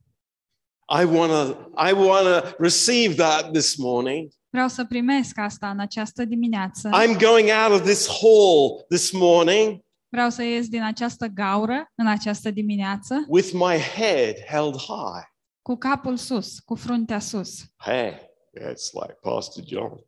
I 1.01 1.03
want 1.03 1.31
to 1.31 1.69
I 1.89 1.91
want 1.93 2.43
to 2.43 2.55
receive 2.59 3.15
that 3.15 3.51
this 3.51 3.75
morning. 3.77 4.31
Vreau 4.49 4.67
să 4.67 4.85
primesc 4.85 5.37
asta 5.37 5.69
în 5.69 5.79
această 5.79 6.25
dimineață. 6.25 6.89
I'm 6.89 7.17
going 7.19 7.49
out 7.65 7.79
of 7.79 7.85
this 7.87 8.07
hall 8.07 8.85
this 8.89 9.11
morning 9.11 9.85
Vreau 10.09 10.29
să 10.29 10.43
ies 10.43 10.67
din 10.67 10.83
această 10.83 11.25
gaură 11.27 11.91
în 11.95 12.07
această 12.07 12.51
dimineață 12.51 13.25
with 13.27 13.49
my 13.53 13.77
head 13.77 14.35
held 14.49 14.75
high. 14.75 15.25
cu 15.61 15.75
capul 15.75 16.17
sus, 16.17 16.59
cu 16.59 16.75
fruntea 16.75 17.19
sus. 17.19 17.59
Hey, 17.77 18.11
it's 18.55 18.91
like 19.01 19.17
Pastor 19.21 19.63
John. 19.65 20.05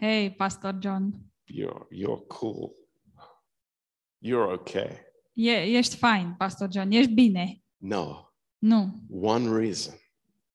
Hei, 0.00 0.30
Pastor 0.34 0.78
John, 0.82 1.10
You're 1.46 1.86
you're 1.92 2.26
cool. 2.28 2.72
You're 4.18 4.52
okay. 4.52 5.04
E, 5.32 5.50
ești 5.62 5.96
fain, 5.96 6.34
Pastor 6.38 6.68
John, 6.72 6.90
ești 6.90 7.10
bine. 7.12 7.62
No, 7.76 8.20
Nu. 8.58 8.92
one 9.20 9.58
reason 9.58 9.94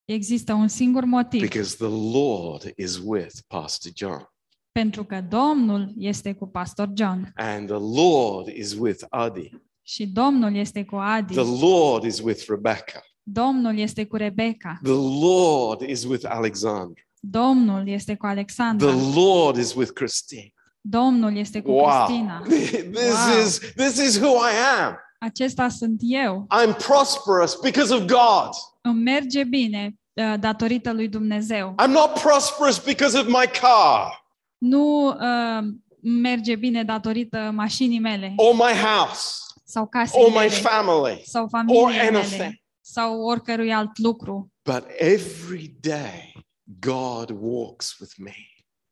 Există 0.04 0.52
un 0.52 0.68
singur 0.68 1.04
motiv. 1.04 1.40
because 1.40 1.76
the 1.76 2.18
Lord 2.18 2.72
is 2.76 3.00
with 3.04 3.34
Pastor 3.46 3.92
John, 3.94 4.30
Pentru 4.72 5.04
că 5.04 5.20
Domnul 5.20 5.92
este 5.96 6.32
cu 6.32 6.46
Pastor 6.46 6.90
John 6.94 7.32
and 7.34 7.66
the 7.68 7.78
Lord 8.02 8.46
is 8.48 8.72
with 8.72 9.04
Adi. 9.08 9.50
și 9.82 10.06
Domnul 10.06 10.54
este 10.54 10.84
cu 10.84 10.96
Adi. 10.96 11.34
The 11.34 11.66
Lord 11.66 12.04
is 12.04 12.18
with 12.20 12.44
Rebecca. 12.48 13.00
Domnul 13.22 13.78
este 13.78 14.04
cu 14.06 14.16
Rebecca. 14.16 14.78
The 14.82 14.92
Lord 15.20 15.80
is 15.80 16.04
with 16.04 16.24
Alexandra. 16.28 17.02
Domnul 17.20 17.88
este 17.88 18.14
cu 18.14 18.26
Alexandra. 18.26 18.86
The 18.92 19.18
Lord 19.20 19.56
is 19.56 19.74
with 19.74 19.90
Christine. 19.90 20.52
Domnul 20.84 21.36
este 21.36 21.60
cu 21.62 21.70
Wow. 21.70 22.04
Cristina. 22.04 22.42
This 22.46 23.26
Wow. 23.28 23.42
is 23.44 23.58
this 23.74 23.96
is 23.98 24.18
who 24.20 24.28
I 24.36 24.52
am. 24.80 24.96
Acesta 25.18 25.68
sunt 25.68 26.00
eu. 26.04 26.46
I'm 26.64 26.74
prosperous 26.76 27.54
because 27.62 27.94
of 27.94 28.00
God. 28.00 28.48
Îmi 28.80 29.02
merge 29.02 29.44
bine 29.44 29.94
uh, 30.12 30.34
datorită 30.40 30.92
lui 30.92 31.08
Dumnezeu. 31.08 31.74
I'm 31.82 31.90
not 31.90 32.20
prosperous 32.20 32.78
because 32.84 33.18
of 33.18 33.26
my 33.26 33.46
car 33.60 34.24
Nu 34.58 35.06
uh, 35.06 35.58
îmi 36.02 36.20
merge 36.20 36.54
bine 36.56 36.82
datorită 36.84 37.50
mașinii 37.54 37.98
mele 37.98 38.32
or 38.36 38.54
my 38.54 38.72
house 38.72 39.36
sau 39.64 39.86
casei 39.86 40.22
or 40.22 40.28
my 40.28 40.34
mele 40.34 40.48
family 40.48 41.22
sau 41.24 41.42
or 41.42 41.48
familiei 41.48 41.98
anything. 42.08 42.30
mele 42.40 42.62
sau 42.80 43.20
oricărui 43.22 43.72
alt 43.72 43.98
lucru, 43.98 44.50
But 44.64 44.84
every 44.98 45.76
day 45.80 46.32
God 46.80 47.30
walks 47.40 47.98
with 48.00 48.12
me. 48.18 48.34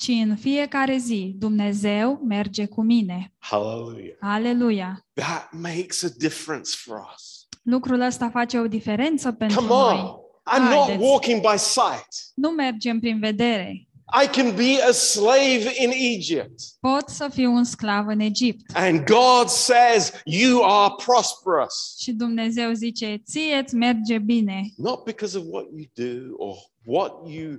Ci 0.01 0.09
în 0.09 0.37
fiecare 0.37 0.97
zi 0.97 1.35
Dumnezeu 1.39 2.21
merge 2.29 2.67
cu 2.67 2.83
mine. 2.83 3.33
Hallelujah. 3.39 4.17
Aleluia! 4.21 5.07
That 5.13 5.49
makes 5.53 6.03
a 6.03 6.09
difference 6.19 6.71
for 6.77 6.97
us. 7.15 7.47
Lucrul 7.63 8.01
ăsta 8.01 8.31
face 8.31 8.59
o 8.59 8.67
diferență 8.67 9.33
pentru 9.33 9.57
Come 9.61 9.69
noi. 9.69 9.99
on. 9.99 10.19
I'm 10.57 10.75
not 10.75 10.87
Haideți. 10.87 11.05
walking 11.05 11.41
by 11.41 11.57
sight. 11.59 12.09
Nu 12.35 12.49
mergem 12.49 13.01
prin 13.01 13.19
vedere. 13.19 13.85
I 14.25 14.27
can 14.27 14.55
be 14.55 14.83
a 14.89 14.93
slave 14.93 15.71
in 15.79 15.91
Egypt. 15.93 16.61
Pot 16.81 17.09
să 17.09 17.29
fiu 17.33 17.53
un 17.53 17.65
sclav 17.65 18.07
în 18.07 18.21
Egipt. 18.21 18.71
And 18.77 19.05
God 19.05 19.49
says, 19.49 20.13
You 20.25 20.63
are 20.65 20.95
prosperous. 21.05 21.97
Și 22.01 22.13
Dumnezeu 22.13 22.73
zice, 22.73 23.23
ție 23.25 23.55
îți 23.65 23.75
merge 23.75 24.19
bine. 24.19 24.63
Not 24.77 25.05
because 25.05 25.39
of 25.39 25.45
what 25.49 25.65
you 25.77 25.85
do 25.95 26.35
or 26.37 26.57
what 26.85 27.13
you 27.29 27.53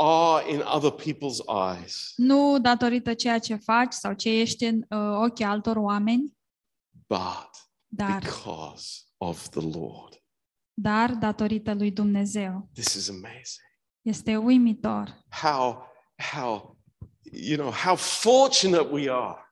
are 0.00 0.50
in 0.52 0.60
other 0.64 0.90
people's 0.90 1.38
eyes, 1.76 2.12
Nu 2.16 2.58
datorită 2.60 3.14
ceea 3.14 3.38
ce 3.38 3.54
faci 3.54 3.92
sau 3.92 4.12
ce 4.12 4.28
ești 4.30 4.64
în 4.64 4.76
uh, 4.88 4.98
ochii 5.24 5.44
altor 5.44 5.76
oameni, 5.76 6.36
but 7.06 7.50
dar, 7.86 8.18
because 8.20 9.00
of 9.16 9.48
the 9.48 9.60
Lord. 9.78 10.22
dar 10.74 11.10
datorită 11.14 11.74
lui 11.74 11.90
Dumnezeu. 11.90 12.68
This 12.74 12.94
is 12.94 13.08
amazing. 13.08 13.66
Este 14.02 14.36
uimitor. 14.36 15.24
How, 15.30 15.82
how, 16.32 16.78
you 17.32 17.56
know, 17.56 17.70
how 17.70 17.94
fortunate 17.96 18.88
we 18.90 19.10
are, 19.10 19.42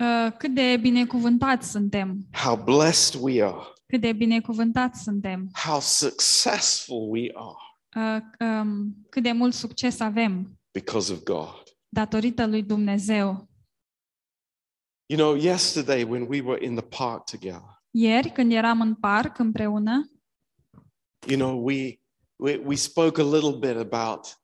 Uh, 0.00 0.32
cât 0.36 0.54
de 0.54 0.76
binecuvântați 0.80 1.70
suntem. 1.70 2.26
how 2.32 2.56
blessed 2.56 3.20
we 3.20 3.42
are, 3.44 3.66
Cât 3.86 4.00
de 4.00 4.12
binecuvântați 4.12 5.02
suntem. 5.02 5.50
how 5.52 5.80
successful 5.80 7.08
we 7.10 7.30
are 7.34 7.56
Uh, 7.96 8.18
um, 8.40 9.06
cât 9.10 9.22
de 9.22 9.32
mult 9.32 9.54
succes 9.54 10.00
avem 10.00 10.58
because 10.72 11.12
of 11.12 11.22
God. 11.22 11.62
datorită 11.88 12.46
lui 12.46 12.62
Dumnezeu. 12.62 13.48
You 15.06 15.18
know, 15.18 15.36
yesterday 15.36 16.04
when 16.04 16.26
we 16.28 16.40
were 16.40 16.64
in 16.64 16.74
the 16.74 16.84
park 16.84 17.24
together, 17.24 17.82
Ieri, 17.90 18.30
când 18.32 18.52
eram 18.52 18.80
în 18.80 18.94
parc 18.94 19.38
împreună, 19.38 20.10
you 21.26 21.38
know, 21.38 21.64
we, 21.64 22.00
we, 22.36 22.56
we 22.56 22.74
spoke 22.74 23.20
a 23.20 23.24
little 23.24 23.58
bit 23.58 23.76
about 23.92 24.38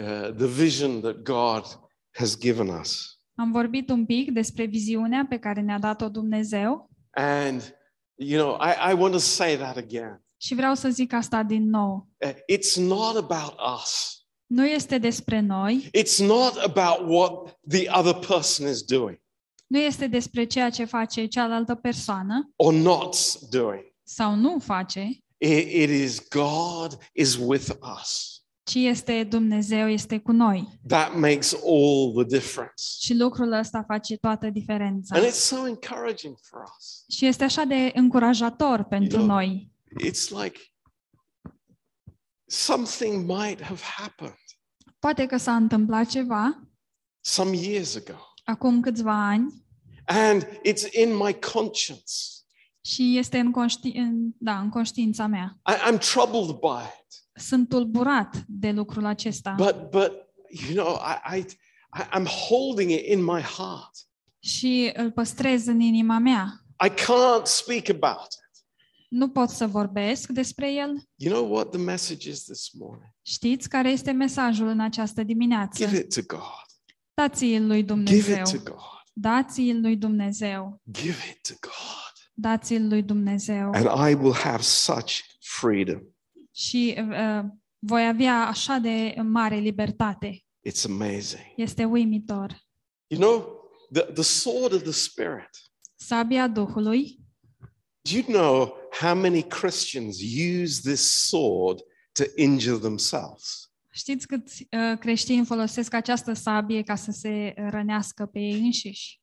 uh, 0.00 0.34
the 0.36 0.46
vision 0.46 1.00
that 1.00 1.16
God 1.22 1.64
has 2.10 2.38
given 2.38 2.68
us. 2.68 3.18
am 3.34 3.52
vorbit 3.52 3.90
un 3.90 4.06
pic 4.06 4.30
despre 4.30 4.64
viziunea 4.64 5.26
pe 5.28 5.38
care 5.38 5.60
ne-a 5.60 5.78
dat-o 5.78 6.08
Dumnezeu 6.08 6.90
And, 7.14 7.74
you 8.14 8.40
know, 8.40 8.58
I, 8.60 8.90
I 8.92 8.94
want 8.94 9.12
to 9.12 9.18
say 9.18 9.56
that 9.56 9.76
again. 9.76 10.22
Și 10.42 10.54
vreau 10.54 10.74
să 10.74 10.88
zic 10.88 11.12
asta 11.12 11.42
din 11.42 11.68
nou. 11.68 12.08
Uh, 12.26 12.32
It's 12.58 12.74
not 12.76 13.16
about 13.16 13.54
us. 13.76 14.16
Nu 14.46 14.66
este 14.66 14.98
despre 14.98 15.40
noi, 15.40 15.90
It's 15.98 16.16
not 16.26 16.56
about 16.56 17.08
what 17.08 17.58
the 17.68 17.88
other 17.98 18.14
person 18.26 18.68
is 18.68 18.82
doing 18.82 19.20
nu 19.66 19.78
este 19.78 20.06
despre 20.06 20.44
ceea 20.44 20.70
ce 20.70 20.84
face 20.84 21.26
cealaltă 21.26 21.74
persoană 21.74 22.52
or 22.56 22.72
not 22.72 23.16
doing. 23.50 23.82
sau 24.02 24.34
nu 24.34 24.58
face, 24.58 25.00
It, 25.38 25.72
it 25.72 25.88
is 25.90 26.28
God 26.28 26.98
is 27.12 27.36
with 27.36 27.68
us. 28.00 28.40
ci 28.62 28.74
este 28.74 29.24
Dumnezeu, 29.24 29.88
este 29.88 30.18
cu 30.18 30.32
noi. 30.32 30.68
That 30.86 31.14
makes 31.18 31.52
all 31.66 32.12
the 32.14 32.24
difference. 32.38 32.84
Și 33.00 33.14
lucrul 33.14 33.52
ăsta 33.52 33.84
face 33.86 34.16
toată 34.16 34.50
diferența. 34.50 35.16
And 35.16 35.26
it's 35.26 35.30
so 35.38 35.66
encouraging 35.66 36.36
for 36.42 36.60
us. 36.78 37.04
Și 37.16 37.26
este 37.26 37.44
așa 37.44 37.64
de 37.64 37.90
încurajator 37.94 38.82
pentru 38.82 39.18
Eu- 39.20 39.26
noi. 39.26 39.71
It's 40.00 40.30
like 40.42 40.58
something 42.48 43.26
might 43.26 43.60
have 43.60 43.80
happened 43.82 44.34
Poate 44.98 45.26
că 45.26 45.36
s-a 45.36 45.56
întâmplat 45.56 46.06
ceva 46.08 46.68
some 47.24 47.56
years 47.56 47.94
ago, 47.96 48.18
acum 48.44 48.80
câțiva 48.80 49.26
ani 49.26 49.64
and 50.04 50.44
it's 50.44 50.92
in 50.92 51.16
my 51.16 51.38
conscience. 51.52 52.12
și 52.84 53.18
este 53.18 53.38
în, 53.38 53.52
conști- 53.52 53.96
în, 53.96 54.30
da, 54.38 54.58
în 54.60 54.68
conștiința 54.68 55.26
mea. 55.26 55.60
I, 55.70 55.72
I'm 55.92 55.98
troubled 56.12 56.56
by 56.56 56.84
it. 57.00 57.42
Sunt 57.42 57.68
tulburat 57.68 58.44
de 58.48 58.70
lucrul 58.70 59.04
acesta 59.04 59.50
But 59.56 59.90
but 59.90 60.12
you 60.48 60.84
know, 60.84 60.94
I, 60.96 61.38
I 61.38 61.44
I- 61.98 62.08
I'm 62.18 62.26
holding 62.48 62.90
it 62.90 63.06
in 63.06 63.22
my 63.24 63.40
heart. 63.40 63.90
și 64.38 64.90
îl 64.94 65.10
păstrez 65.12 65.66
în 65.66 65.80
inima 65.80 66.18
mea. 66.18 66.46
I 66.86 66.88
can't 66.90 67.44
speak 67.44 67.88
about 67.88 68.26
it. 68.32 68.41
Nu 69.12 69.28
pot 69.28 69.48
să 69.48 69.66
vorbesc 69.66 70.28
despre 70.28 70.72
el. 70.72 71.02
You 71.16 71.34
know 71.34 71.52
what 71.52 71.70
the 71.70 71.80
message 71.80 72.28
is 72.30 72.44
this 72.44 72.70
morning? 72.72 73.10
Știți 73.22 73.68
care 73.68 73.90
este 73.90 74.10
mesajul 74.10 74.66
în 74.66 74.80
această 74.80 75.22
dimineață? 75.22 75.84
Give 75.84 75.98
it 75.98 76.14
to 76.14 76.36
God. 76.36 76.66
Dați-l 77.14 77.66
lui 77.66 77.84
Give 77.84 77.86
Dumnezeu. 77.94 78.36
it 78.36 78.64
to 78.64 78.70
God. 78.70 79.02
Dați-l 79.12 79.80
lui 79.80 79.96
Dumnezeu. 79.96 80.80
Give 80.92 81.18
it 81.30 81.40
to 81.48 81.54
God. 81.60 82.12
Dați-l 82.34 82.88
lui 82.88 83.02
Dumnezeu. 83.02 83.70
And 83.74 84.10
I 84.10 84.14
will 84.14 84.34
have 84.34 84.62
such 84.62 85.18
freedom. 85.40 86.00
Și 86.52 86.94
uh, 86.98 87.44
voi 87.78 88.06
avea 88.06 88.46
așa 88.46 88.78
de 88.78 89.14
mare 89.22 89.56
libertate. 89.56 90.44
It's 90.68 90.84
amazing. 90.84 91.52
Este 91.56 91.84
uimitor. 91.84 92.56
You 93.06 93.20
know, 93.20 93.60
the, 93.92 94.02
the 94.12 94.22
sword 94.22 94.72
of 94.72 94.82
the 94.82 94.92
Spirit. 94.92 95.50
Sabia 95.94 96.48
Duhului. 96.48 97.21
Do 98.04 98.16
you 98.16 98.24
know 98.26 98.76
how 98.90 99.14
many 99.14 99.42
Christians 99.42 100.20
use 100.20 100.80
this 100.82 101.28
sword 101.28 101.82
to 102.12 102.24
injure 102.36 102.78
themselves? 102.78 103.70
Știți 103.90 104.26
câți 104.26 104.68
uh, 104.70 104.98
creștini 104.98 105.46
folosesc 105.46 105.94
această 105.94 106.32
sabie 106.32 106.82
ca 106.82 106.94
să 106.94 107.10
se 107.10 107.54
rănească 107.56 108.26
pe 108.26 108.38
ei 108.38 108.60
înșiși? 108.60 109.20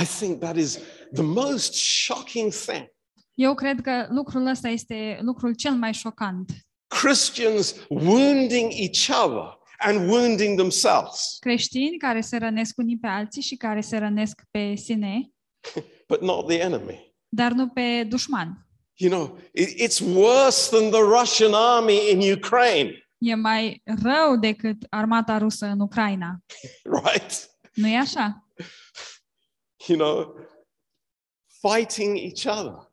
I 0.00 0.04
think 0.04 0.40
that 0.40 0.56
is 0.56 0.78
the 1.12 1.22
most 1.22 1.74
shocking 1.74 2.52
thing. 2.52 2.92
Eu 3.34 3.54
cred 3.54 3.80
că 3.80 4.06
lucrul 4.10 4.46
ăsta 4.46 4.68
este 4.68 5.18
lucrul 5.20 5.54
cel 5.54 5.74
mai 5.74 5.92
șocant. 5.92 6.52
Christians 6.86 7.74
wounding 7.88 8.72
each 8.72 9.08
other 9.24 9.58
and 9.78 10.10
wounding 10.10 10.58
themselves, 10.58 11.36
Creștini 11.38 11.96
care 11.96 12.20
se 12.20 12.36
rănesc 12.36 12.78
unii 12.78 12.98
pe 12.98 13.06
alții 13.06 13.42
și 13.42 13.56
care 13.56 13.80
se 13.80 13.96
rănesc 13.96 14.42
pe 14.50 14.74
sine, 14.74 15.30
but 16.08 16.20
not 16.20 16.46
the 16.48 16.58
enemy. 16.58 17.13
Dar 17.34 17.52
nu 17.52 17.68
pe 17.68 18.04
dușman. 18.08 18.66
You 18.94 19.10
know, 19.10 19.38
it- 19.52 19.80
it's 19.88 20.00
worse 20.14 20.76
than 20.76 20.90
the 20.90 21.00
Russian 21.00 21.52
army 21.54 22.10
in 22.10 22.32
Ukraine, 22.32 22.98
E 23.18 23.34
mai 23.34 23.82
rău 24.02 24.36
decât 24.36 24.86
armata 24.90 25.38
rusă 25.38 25.66
în 25.66 25.80
Ucraina. 25.80 26.38
right? 27.04 27.50
Nu 27.74 27.86
e 27.88 27.96
așa? 27.98 28.48
You 29.86 29.98
know, 29.98 30.34
fighting 31.60 32.16
each 32.18 32.58
other. 32.58 32.92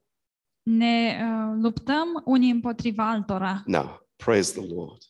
Ne 0.63 1.19
uh, 1.23 1.58
luptăm 1.62 2.21
unii 2.25 2.51
împotriva 2.51 3.10
altora, 3.10 3.62
No, 3.65 3.84
praise 4.15 4.51
the 4.60 4.73
Lord. 4.73 5.01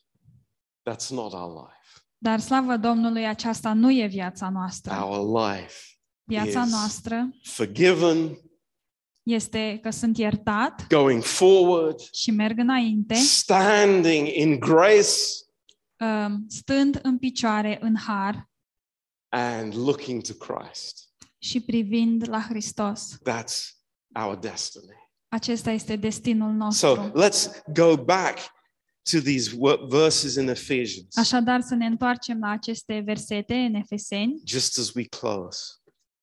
That's 0.90 1.08
not 1.10 1.34
our 1.34 1.54
life. 1.54 1.80
dar 2.18 2.40
slavă 2.40 2.78
Domnului, 2.78 3.28
aceasta 3.28 3.74
nu 3.74 3.92
e 3.92 4.06
viața 4.08 4.50
noastră. 4.50 4.94
Our 5.04 5.42
life 5.46 5.76
Viața 6.24 6.60
Yes. 6.62 6.72
noastră 6.72 7.30
forgiven, 7.44 8.38
este 9.34 9.80
că 9.82 9.90
sunt 9.90 10.18
iertat 10.18 10.88
going 10.88 11.24
forward, 11.24 12.00
și 12.14 12.32
merg 12.32 12.58
înainte, 12.58 13.14
standing 13.14 14.28
in 14.28 14.60
grace, 14.60 15.08
uh, 16.04 16.34
stând 16.48 17.00
în 17.04 17.18
picioare 17.18 17.78
în 17.82 17.96
har 17.98 18.50
and 19.30 19.76
looking 19.76 20.22
to 20.22 20.34
Christ. 20.34 21.10
și 21.38 21.60
privind 21.60 22.30
la 22.30 22.42
Hristos. 22.42 23.18
That's 23.30 23.70
our 24.26 24.36
destiny. 24.40 25.00
Acesta 25.28 25.72
este 25.72 25.96
destinul 25.96 26.72
So 26.72 26.96
nostru. 26.96 27.22
let's 27.22 27.62
go 27.74 27.96
back 28.04 28.38
to 29.12 29.20
these 29.20 29.50
wo- 29.56 29.88
verses 29.88 30.36
in 30.36 30.48
Ephesians 30.48 31.18
Așadar 31.18 31.62
să 31.62 31.76
ne 31.76 31.86
întoarcem 31.86 32.40
la 32.40 32.50
aceste 32.50 33.02
versete 33.06 33.54
în 33.56 33.74
Efeseni, 33.74 34.42
just 34.46 34.78
as 34.80 34.94
we 34.94 35.04
close. 35.04 35.60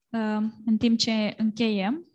uh, 0.09 0.42
în 0.66 0.77
timp 0.79 0.99
ce 0.99 1.35
încheiem. 1.37 2.08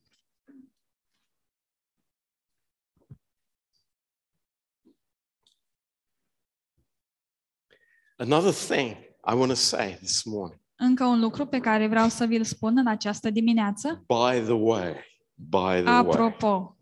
Another 8.24 8.54
thing 8.54 8.96
I 9.26 9.34
want 9.34 9.50
to 9.50 9.56
say 9.56 9.98
this 10.02 10.24
morning, 10.24 10.60
Încă 10.76 11.06
un 11.06 11.20
lucru 11.20 11.46
pe 11.46 11.60
care 11.60 11.88
vreau 11.88 12.08
să 12.10 12.26
vi-l 12.26 12.44
spun 12.44 12.78
în 12.78 12.88
această 12.88 13.30
dimineață. 13.30 14.04
by 14.08 14.40
the 14.44 14.52
way, 14.54 14.94
by 15.34 15.82
the 15.82 15.84
way, 15.84 15.98
Apropo, 15.98 16.78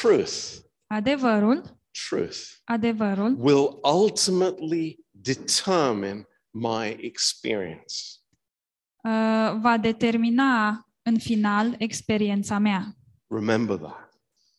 truth, 0.00 0.32
adevărul, 0.86 1.78
truth 2.08 2.36
adevărul 2.64 3.36
will 3.38 3.78
ultimately 3.82 4.98
determine 5.10 6.28
my 6.50 6.96
experience. 7.00 7.94
uh, 9.02 9.58
va 9.60 9.78
determina 9.80 10.86
în 11.02 11.18
final 11.18 11.74
experiența 11.78 12.58
mea. 12.58 12.96
Remember 13.26 13.76
that. 13.76 14.10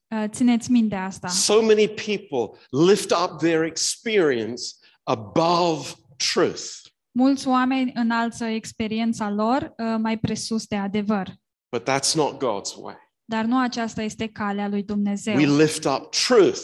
Uh, 0.08 0.30
țineți 0.30 0.72
minte 0.72 0.96
asta. 0.96 1.28
So 1.28 1.62
many 1.62 1.88
people 1.88 2.60
lift 2.70 3.12
up 3.12 3.38
their 3.38 3.64
experience 3.64 4.64
above 5.08 5.90
truth. 6.18 6.64
Mulți 7.12 7.48
oameni 7.48 7.92
înalță 7.96 8.46
experiența 8.46 9.30
lor 9.30 9.74
uh, 9.78 9.96
mai 10.00 10.18
presus 10.18 10.66
de 10.66 10.76
adevăr. 10.76 11.34
But 11.70 11.90
that's 11.90 12.14
not 12.16 12.34
God's 12.34 12.76
way. 12.78 12.96
Dar 13.26 13.46
nu 13.46 13.60
aceasta 13.60 14.02
este 14.02 14.28
calea 14.28 14.68
lui 14.68 14.84
Dumnezeu, 14.84 15.36
We 15.36 15.46
lift 15.46 15.86
up 15.86 16.10
truth, 16.10 16.62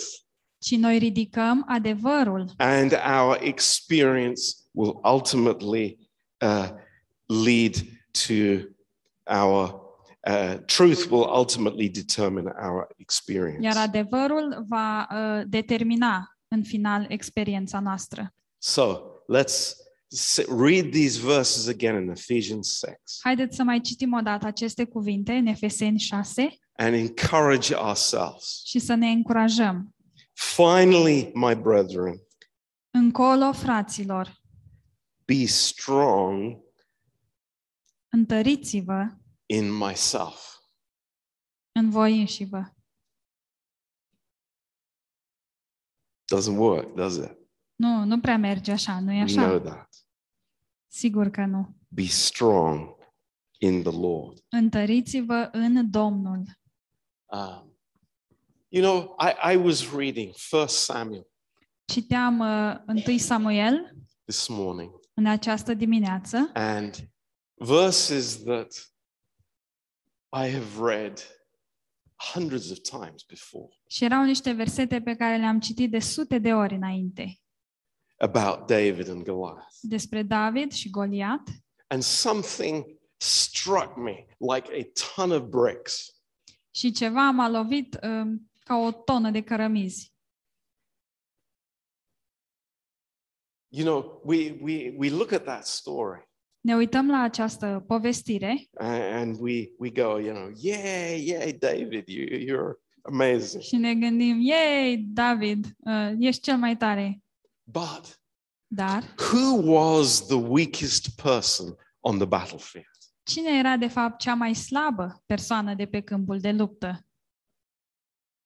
ci 0.57 0.75
noi 0.75 0.97
ridicăm 0.97 1.65
adevărul 1.67 2.51
and 2.57 2.91
our 3.21 3.37
experience 3.41 4.41
will 4.71 4.99
ultimately 5.03 5.97
uh, 6.41 6.69
lead 7.25 7.75
to 8.27 8.67
our 9.25 9.81
uh, 10.27 10.57
truth, 10.65 11.09
will 11.09 11.29
ultimately 11.33 11.89
determine 11.89 12.53
our 12.61 12.87
experience. 12.97 13.65
Iar 13.65 13.77
adevărul 13.77 14.65
va 14.67 15.07
uh, 15.11 15.43
determina 15.47 16.32
în 16.53 16.63
final 16.63 17.05
experiența 17.09 17.79
noastră. 17.79 18.33
So 18.57 18.97
let's 19.37 19.73
s- 20.07 20.45
read 20.47 20.91
these 20.91 21.19
verses 21.19 21.67
again 21.67 22.01
in 22.03 22.09
Ephesians 22.09 22.77
6 22.77 22.99
Haideți 23.21 23.55
să 23.55 23.63
mai 23.63 23.81
citim 23.81 24.13
o 24.13 24.19
dată 24.21 24.45
aceste 24.45 24.83
cuvinte 24.85 25.31
în 25.33 25.45
Efeseni 25.45 25.99
6 25.99 26.57
and 26.75 26.93
encourage 26.93 27.73
ourselves. 27.75 28.61
și 28.65 28.79
să 28.79 28.93
ne 28.93 29.07
încurajăm. 29.07 29.95
Finally, 30.33 31.31
my 31.33 31.55
brethren, 31.55 32.21
Încolo, 32.91 33.51
fraților, 33.53 34.41
be 35.25 35.45
strong 35.45 36.57
întăriți-vă 38.09 39.07
in 39.45 39.71
myself. 39.77 40.51
în 41.71 41.89
voi 41.89 42.19
înșivă. 42.19 42.73
Doesn't 46.35 46.57
work, 46.57 46.95
does 46.95 47.15
it? 47.15 47.37
Nu, 47.75 48.03
nu 48.03 48.19
prea 48.19 48.37
merge 48.37 48.71
așa, 48.71 48.99
nu 48.99 49.11
e 49.11 49.23
We 49.23 49.33
know 49.33 49.45
așa? 49.45 49.59
that. 49.59 49.95
Sigur 50.87 51.29
că 51.29 51.45
nu. 51.45 51.75
Be 51.87 52.05
strong 52.05 52.95
in 53.57 53.83
the 53.83 53.99
Lord. 53.99 54.37
Întăriți-vă 54.49 55.49
în 55.51 55.89
Domnul. 55.89 56.43
Um, 57.25 57.77
you 58.67 58.83
know, 58.83 59.15
I, 59.19 59.53
I 59.53 59.55
was 59.55 59.91
reading 59.95 60.33
First 60.35 60.75
Samuel 60.75 61.27
Citeam 61.85 62.39
uh, 62.39 63.03
1 63.07 63.17
Samuel 63.17 63.95
this 64.25 64.47
morning, 64.47 64.91
în 65.13 65.25
această 65.25 65.73
dimineață 65.73 66.49
and 66.53 67.09
verses 67.55 68.43
that 68.43 68.93
I 70.31 70.51
have 70.51 70.65
read 70.79 71.19
hundreds 72.33 72.71
of 72.71 72.77
times 72.79 73.23
before 73.23 73.77
și 73.87 74.03
erau 74.03 74.23
niște 74.23 74.51
versete 74.51 75.01
pe 75.01 75.15
care 75.15 75.37
le-am 75.37 75.59
citit 75.59 75.91
de 75.91 75.99
sute 75.99 76.37
de 76.37 76.53
ori 76.53 76.73
înainte 76.73 77.39
about 78.17 78.67
David 78.67 79.09
and 79.09 79.23
Goliath. 79.23 79.75
despre 79.81 80.23
David 80.23 80.71
și 80.71 80.89
Goliat 80.89 81.41
And 81.87 82.01
something 82.01 82.85
struck 83.17 83.95
me 83.97 84.25
like 84.53 84.69
a 84.79 84.91
ton 85.15 85.31
of 85.31 85.41
bricks. 85.49 86.07
și 86.75 86.91
ceva 86.91 87.29
m-a 87.29 87.49
lovit 87.49 87.99
um, 88.03 88.51
ca 88.59 88.75
o 88.75 88.91
tonă 88.91 89.31
de 89.31 89.41
cărămizi. 89.41 90.11
You 93.75 93.83
know, 93.85 94.21
we, 94.23 94.57
we, 94.61 94.93
we 94.97 95.09
look 95.09 95.31
at 95.31 95.43
that 95.43 95.65
story 95.65 96.27
Ne 96.63 96.75
uităm 96.75 97.09
la 97.09 97.19
această 97.21 97.83
povestire 97.87 98.67
a- 98.79 98.85
and 99.19 99.37
we, 99.39 99.69
we 99.77 99.89
go, 99.89 100.19
you 100.19 100.33
know, 100.35 100.51
yay, 100.61 101.27
yay, 101.27 101.53
David, 101.53 102.07
you, 102.07 102.25
you're 102.39 102.79
amazing. 103.01 103.63
și 103.63 103.75
ne 103.75 103.95
gândim, 103.95 104.39
ei, 104.41 104.97
David, 104.97 105.65
uh, 105.77 106.11
ești 106.19 106.41
cel 106.41 106.57
mai 106.57 106.77
tare. 106.77 107.21
But 107.63 108.21
Dar 108.67 109.03
who 109.31 109.71
was 109.71 110.25
the 110.25 110.35
weakest 110.35 111.21
person 111.21 111.75
on 111.99 112.17
the 112.17 112.25
battlefield? 112.27 112.87
cine 113.23 113.57
era 113.57 113.77
de 113.77 113.87
fapt 113.87 114.19
cea 114.19 114.33
mai 114.33 114.53
slabă 114.55 115.23
persoană 115.25 115.73
de 115.73 115.85
pe 115.85 116.01
câmpul 116.01 116.39
de 116.39 116.51
luptă? 116.51 117.05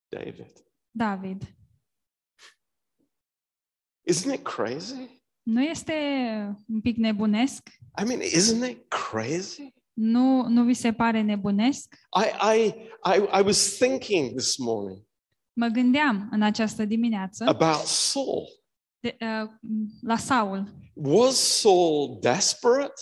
David. 0.07 0.51
David. 0.91 1.43
Isn't 4.11 4.33
it 4.33 4.43
crazy? 4.43 5.21
Nu 5.43 5.61
este 5.63 5.93
un 6.67 6.81
pic 6.81 6.97
nebunesc? 6.97 7.69
I 8.01 8.03
mean, 8.03 8.21
isn't 8.21 8.69
it 8.69 8.77
crazy? 8.87 9.73
Nu, 9.93 10.47
nu 10.47 10.63
vi 10.63 10.73
se 10.73 10.93
pare 10.93 11.21
nebunesc? 11.21 11.93
I, 11.93 12.57
I, 12.57 12.65
I, 13.03 13.39
I 13.39 13.41
was 13.41 13.77
thinking 13.77 14.29
this 14.29 14.57
morning 14.57 15.05
Mă 15.53 15.67
gândeam 15.67 16.27
în 16.31 16.41
această 16.41 16.85
dimineață 16.85 17.43
about 17.47 17.85
Saul. 17.85 18.47
de, 18.99 19.17
uh, 19.19 19.49
la 20.01 20.17
Saul. 20.17 20.73
Was 20.93 21.35
Saul 21.35 22.17
desperate? 22.21 23.01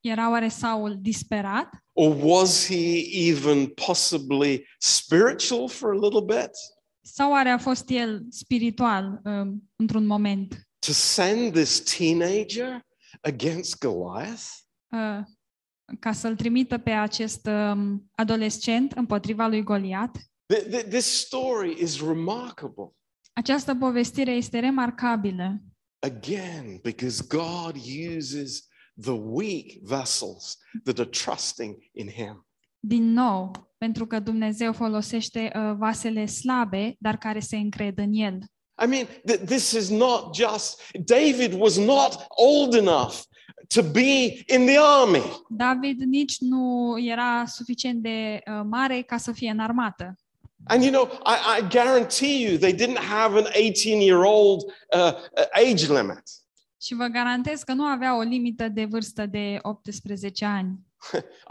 Era 0.00 0.30
oare 0.30 0.48
Saul 0.48 0.98
disperat? 1.00 1.68
Or 1.92 2.16
was 2.22 2.66
he 2.66 3.04
even 3.28 3.66
possibly 3.66 4.66
spiritual 4.78 5.68
for 5.68 5.92
a 5.92 5.98
little 5.98 6.36
bit? 6.36 6.50
Sau 7.00 7.30
oare 7.30 7.48
a 7.48 7.58
fost 7.58 7.90
el 7.90 8.26
spiritual 8.30 9.20
um, 9.24 9.70
într-un 9.76 10.06
moment? 10.06 10.68
To 10.86 10.92
send 10.92 11.52
this 11.52 11.96
teenager 11.96 12.86
against 13.20 13.78
Goliath? 13.78 14.42
Uh, 14.88 15.22
ca 16.00 16.12
să-l 16.12 16.36
trimită 16.36 16.78
pe 16.78 16.90
acest 16.90 17.46
um, 17.46 18.10
adolescent 18.14 18.92
împotriva 18.92 19.46
lui 19.46 19.62
Goliat? 19.62 20.18
Th- 20.18 20.66
th- 20.66 20.88
This 20.88 21.06
story 21.24 21.82
is 21.82 22.00
remarkable. 22.00 22.90
Această 23.32 23.74
povestire 23.74 24.30
este 24.32 24.58
remarcabilă, 24.58 25.60
Again, 26.06 26.78
because 26.82 27.24
God 27.28 27.76
uses 28.16 28.68
the 29.00 29.10
weak 29.12 29.66
vessels 29.82 30.56
that 30.84 30.98
are 30.98 31.08
trusting 31.08 31.76
in 31.92 32.08
Him. 32.08 32.46
din 32.78 33.12
nou, 33.12 33.50
pentru 33.78 34.06
că 34.06 34.20
Dumnezeu 34.20 34.72
folosește 34.72 35.50
uh, 35.54 35.74
vasele 35.76 36.26
slabe, 36.26 36.94
dar 36.98 37.16
care 37.18 37.40
se 37.40 37.56
încred 37.56 37.98
în 37.98 38.12
El. 38.12 38.38
I 38.82 38.86
mean, 38.86 39.06
th- 39.26 39.40
this 39.44 39.72
is 39.72 39.90
not 39.90 40.34
just, 40.34 40.80
David 41.04 41.52
was 41.52 41.76
not 41.76 42.26
old 42.28 42.74
enough 42.74 43.26
to 43.68 43.82
be 43.82 44.44
in 44.46 44.66
the 44.66 44.78
army. 44.78 45.22
David 45.48 46.00
nici 46.00 46.38
nu 46.40 46.96
era 46.98 47.44
suficient 47.46 48.02
de 48.02 48.42
uh, 48.46 48.60
mare 48.64 49.02
ca 49.02 49.16
să 49.16 49.32
fie 49.32 49.50
în 49.50 49.58
armată. 49.58 50.14
And 50.64 50.82
you 50.82 50.92
know, 50.92 51.10
I, 51.24 51.58
I 51.58 51.68
guarantee 51.68 52.40
you, 52.40 52.58
they 52.58 52.74
didn't 52.74 52.98
have 52.98 53.38
an 53.38 53.46
18 53.54 54.02
year 54.02 54.22
old 54.22 54.62
uh, 54.62 55.12
uh, 55.12 55.70
age 55.70 55.92
limit. 55.92 56.22
Și 56.82 56.94
vă 56.94 57.06
garantez 57.06 57.62
că 57.62 57.72
nu 57.72 57.84
avea 57.84 58.16
o 58.16 58.20
limită 58.20 58.68
de 58.68 58.84
vârstă 58.84 59.26
de 59.26 59.58
18 59.62 60.44
ani. 60.44 60.78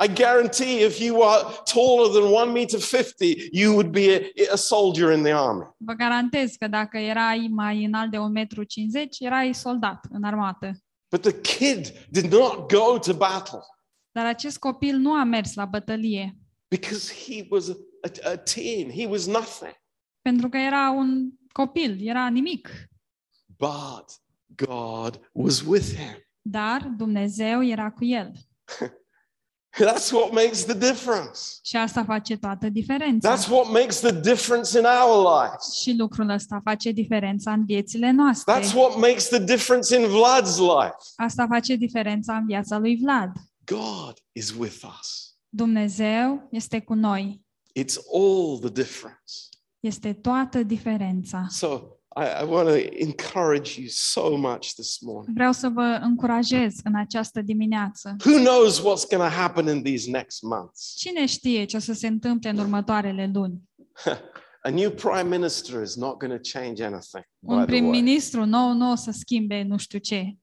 I 0.06 0.08
guarantee 0.14 0.84
if 0.86 1.00
you 1.00 1.22
are 1.22 1.44
taller 1.64 2.10
than 2.14 2.32
1 2.32 2.52
meter 2.54 2.80
50, 2.80 3.50
you 3.52 3.74
would 3.74 3.92
be 3.92 4.16
a, 4.16 4.54
a 4.54 4.56
soldier 4.56 5.12
in 5.12 5.24
the 5.24 5.34
army. 5.34 5.66
Vă 5.78 5.94
garantez 5.94 6.54
că 6.56 6.68
dacă 6.68 6.98
erai 6.98 7.48
mai 7.52 7.84
înalt 7.84 8.12
de 8.12 8.18
1,50 8.18 8.24
m, 8.24 9.08
erai 9.20 9.54
soldat 9.54 10.06
în 10.10 10.24
armată. 10.24 10.72
But 11.12 11.22
the 11.22 11.42
kid 11.42 12.08
did 12.10 12.32
not 12.32 12.72
go 12.72 12.98
to 13.00 13.14
battle 13.14 13.60
Dar 14.12 14.26
acest 14.26 14.58
copil 14.58 14.96
nu 14.96 15.14
a 15.14 15.24
mers 15.24 15.54
la 15.54 15.66
bătălie, 15.66 16.38
because 16.68 17.14
he 17.14 17.48
was 17.50 17.70
a, 17.70 17.76
a, 18.02 18.30
a 18.32 18.36
teen. 18.36 18.92
He 18.92 19.06
was 19.06 19.26
nothing. 19.26 19.76
pentru 20.22 20.50
că 20.50 20.58
era 20.58 20.90
un 20.90 21.30
copil, 21.52 22.08
era 22.08 22.30
nimic. 22.30 22.70
But 23.58 24.06
God 24.68 25.30
was 25.32 25.62
with 25.62 25.96
him. 25.96 26.24
Dar 26.42 26.82
Dumnezeu 26.98 27.64
era 27.64 27.92
cu 27.92 28.06
el. 28.06 28.32
That's 29.78 30.12
what 30.12 30.32
makes 30.32 30.64
the 30.64 30.74
difference. 30.74 31.40
Și 31.64 31.76
asta 31.76 32.04
face 32.04 32.38
toată 32.38 32.70
diferența. 32.70 33.36
That's 33.36 33.50
what 33.50 33.72
makes 33.72 34.00
the 34.00 34.12
difference 34.12 34.80
in 34.80 34.86
our 34.86 35.42
lives. 35.42 35.74
Și 35.82 35.96
lucrul 35.98 36.30
ăsta 36.30 36.62
face 36.64 36.92
diferența 36.92 37.52
în 37.52 37.66
viețile 37.66 38.12
noastre. 38.12 38.60
That's 38.60 38.74
what 38.74 38.98
makes 38.98 39.28
the 39.28 39.44
difference 39.44 39.96
in 39.96 40.06
Vlad's 40.08 40.58
life. 40.58 40.96
Asta 41.16 41.48
face 41.50 41.76
diferența 41.76 42.36
în 42.36 42.46
viața 42.46 42.78
lui 42.78 43.00
Vlad. 43.04 43.32
God 43.66 44.14
is 44.32 44.54
with 44.58 44.84
us. 45.00 45.34
Dumnezeu 45.50 46.48
este 46.52 46.80
cu 46.80 46.94
noi. 46.94 47.42
It's 47.80 47.96
all 48.14 48.58
the 48.60 48.70
difference. 48.70 49.34
Este 49.80 50.14
toată 50.14 50.64
diferența. 50.64 51.46
So 51.50 51.82
I, 52.20 52.42
I 52.42 52.44
want 52.44 52.68
to 52.68 53.02
encourage 53.02 53.80
you 53.80 53.88
so 53.90 54.38
much 54.38 54.74
this 54.74 55.00
morning. 55.02 55.36
Vreau 55.36 55.52
să 55.52 55.70
vă 55.70 56.00
încurajez 56.02 56.76
în 56.84 56.96
această 56.96 57.42
dimineață. 57.42 58.16
Who 58.26 58.38
knows 58.38 58.80
what's 58.80 59.10
going 59.10 59.30
to 59.30 59.36
happen 59.36 59.68
in 59.76 59.84
these 59.84 60.10
next 60.10 60.42
months? 60.42 60.94
Cine 60.98 61.26
știe 61.26 61.66
ce 61.66 61.76
o 61.76 61.80
să 61.80 61.94
se 61.94 62.08
întâmple 62.08 62.50
în 62.50 62.58
următoarele 62.58 63.30
luni? 63.34 63.62
A 64.62 64.70
new 64.70 64.92
prime 64.92 65.38
minister 65.38 65.82
is 65.82 65.96
not 65.96 66.18
going 66.18 66.42
to 66.42 66.50
change 66.60 66.84
anything. 66.84 67.24
Un 67.40 67.48
By 67.48 67.48
the 67.48 67.56
way. 67.56 67.66
prim-ministru 67.66 68.46
nou 68.46 68.74
nu 68.74 68.92
o 68.92 68.96
să 68.96 69.12
schimbe 69.12 69.64
nu 69.64 69.78
știu 69.78 70.00
ce. 70.00 70.38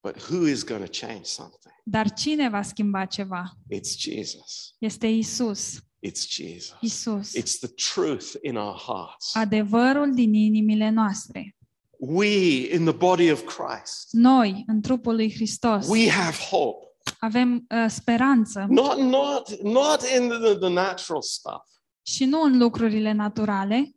But 0.00 0.16
who 0.30 0.46
is 0.46 0.64
going 0.64 0.84
to 0.84 1.06
change 1.06 1.24
something? 1.24 1.74
Dar 1.84 2.12
cine 2.12 2.48
va 2.48 2.62
schimba 2.62 3.04
ceva? 3.04 3.56
It's 3.74 3.96
Jesus. 3.98 4.74
Este 4.78 5.06
Isus. 5.06 5.78
It's 6.00 6.26
Jesus. 6.28 6.76
Isus. 6.80 7.34
It's 7.34 7.58
the 7.58 7.68
truth 7.94 8.34
in 8.42 8.56
our 8.56 8.76
hearts. 8.86 9.34
Adevărul 9.34 10.14
din 10.14 10.34
inimile 10.34 10.90
noastre. 10.90 11.56
We 12.00 12.26
in 12.74 12.84
the 12.84 12.92
body 12.96 13.30
of 13.30 13.42
Christ, 13.44 14.08
Noi, 14.12 14.64
în 14.66 14.80
trupul 14.80 15.14
lui 15.14 15.32
Hristos, 15.32 15.88
we 15.88 16.10
have 16.10 16.36
hope. 16.50 16.86
avem 17.18 17.66
uh, 17.70 17.84
speranță 17.88 18.66
Not 18.68 18.98
not 18.98 19.60
not 19.62 20.02
in 20.20 20.28
the, 20.28 20.54
the 20.58 20.68
natural 20.68 21.22
stuff, 21.22 21.64
și 22.02 22.24
nu 22.24 22.42
în 22.42 22.58
lucrurile 22.58 23.12
naturale, 23.12 23.94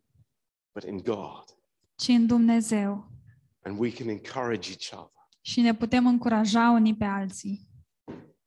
but 0.73 0.83
in 0.83 0.97
God. 1.03 1.43
ci 1.95 2.07
în 2.07 2.27
Dumnezeu. 2.27 3.11
And 3.63 3.79
we 3.79 3.91
can 3.91 4.07
encourage 4.07 4.69
each 4.69 4.91
other. 4.91 5.27
Și 5.41 5.61
ne 5.61 5.75
putem 5.75 6.07
încuraja 6.07 6.69
unii 6.69 6.95
pe 6.95 7.05
alții. 7.05 7.67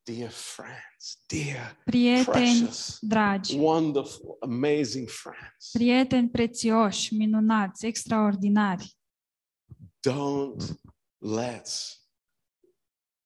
Dear 0.07 0.30
friends, 0.30 1.22
dear, 1.26 1.76
Prieteni 1.84 2.24
precious, 2.24 2.98
dragi, 3.00 3.57
wonderful, 3.59 4.36
amazing 4.40 5.09
friends. 5.09 5.70
prieteni 5.72 6.28
prețioși, 6.30 7.14
minunați, 7.14 7.86
extraordinari, 7.86 8.96
Don't 10.09 10.62
let's 11.38 11.96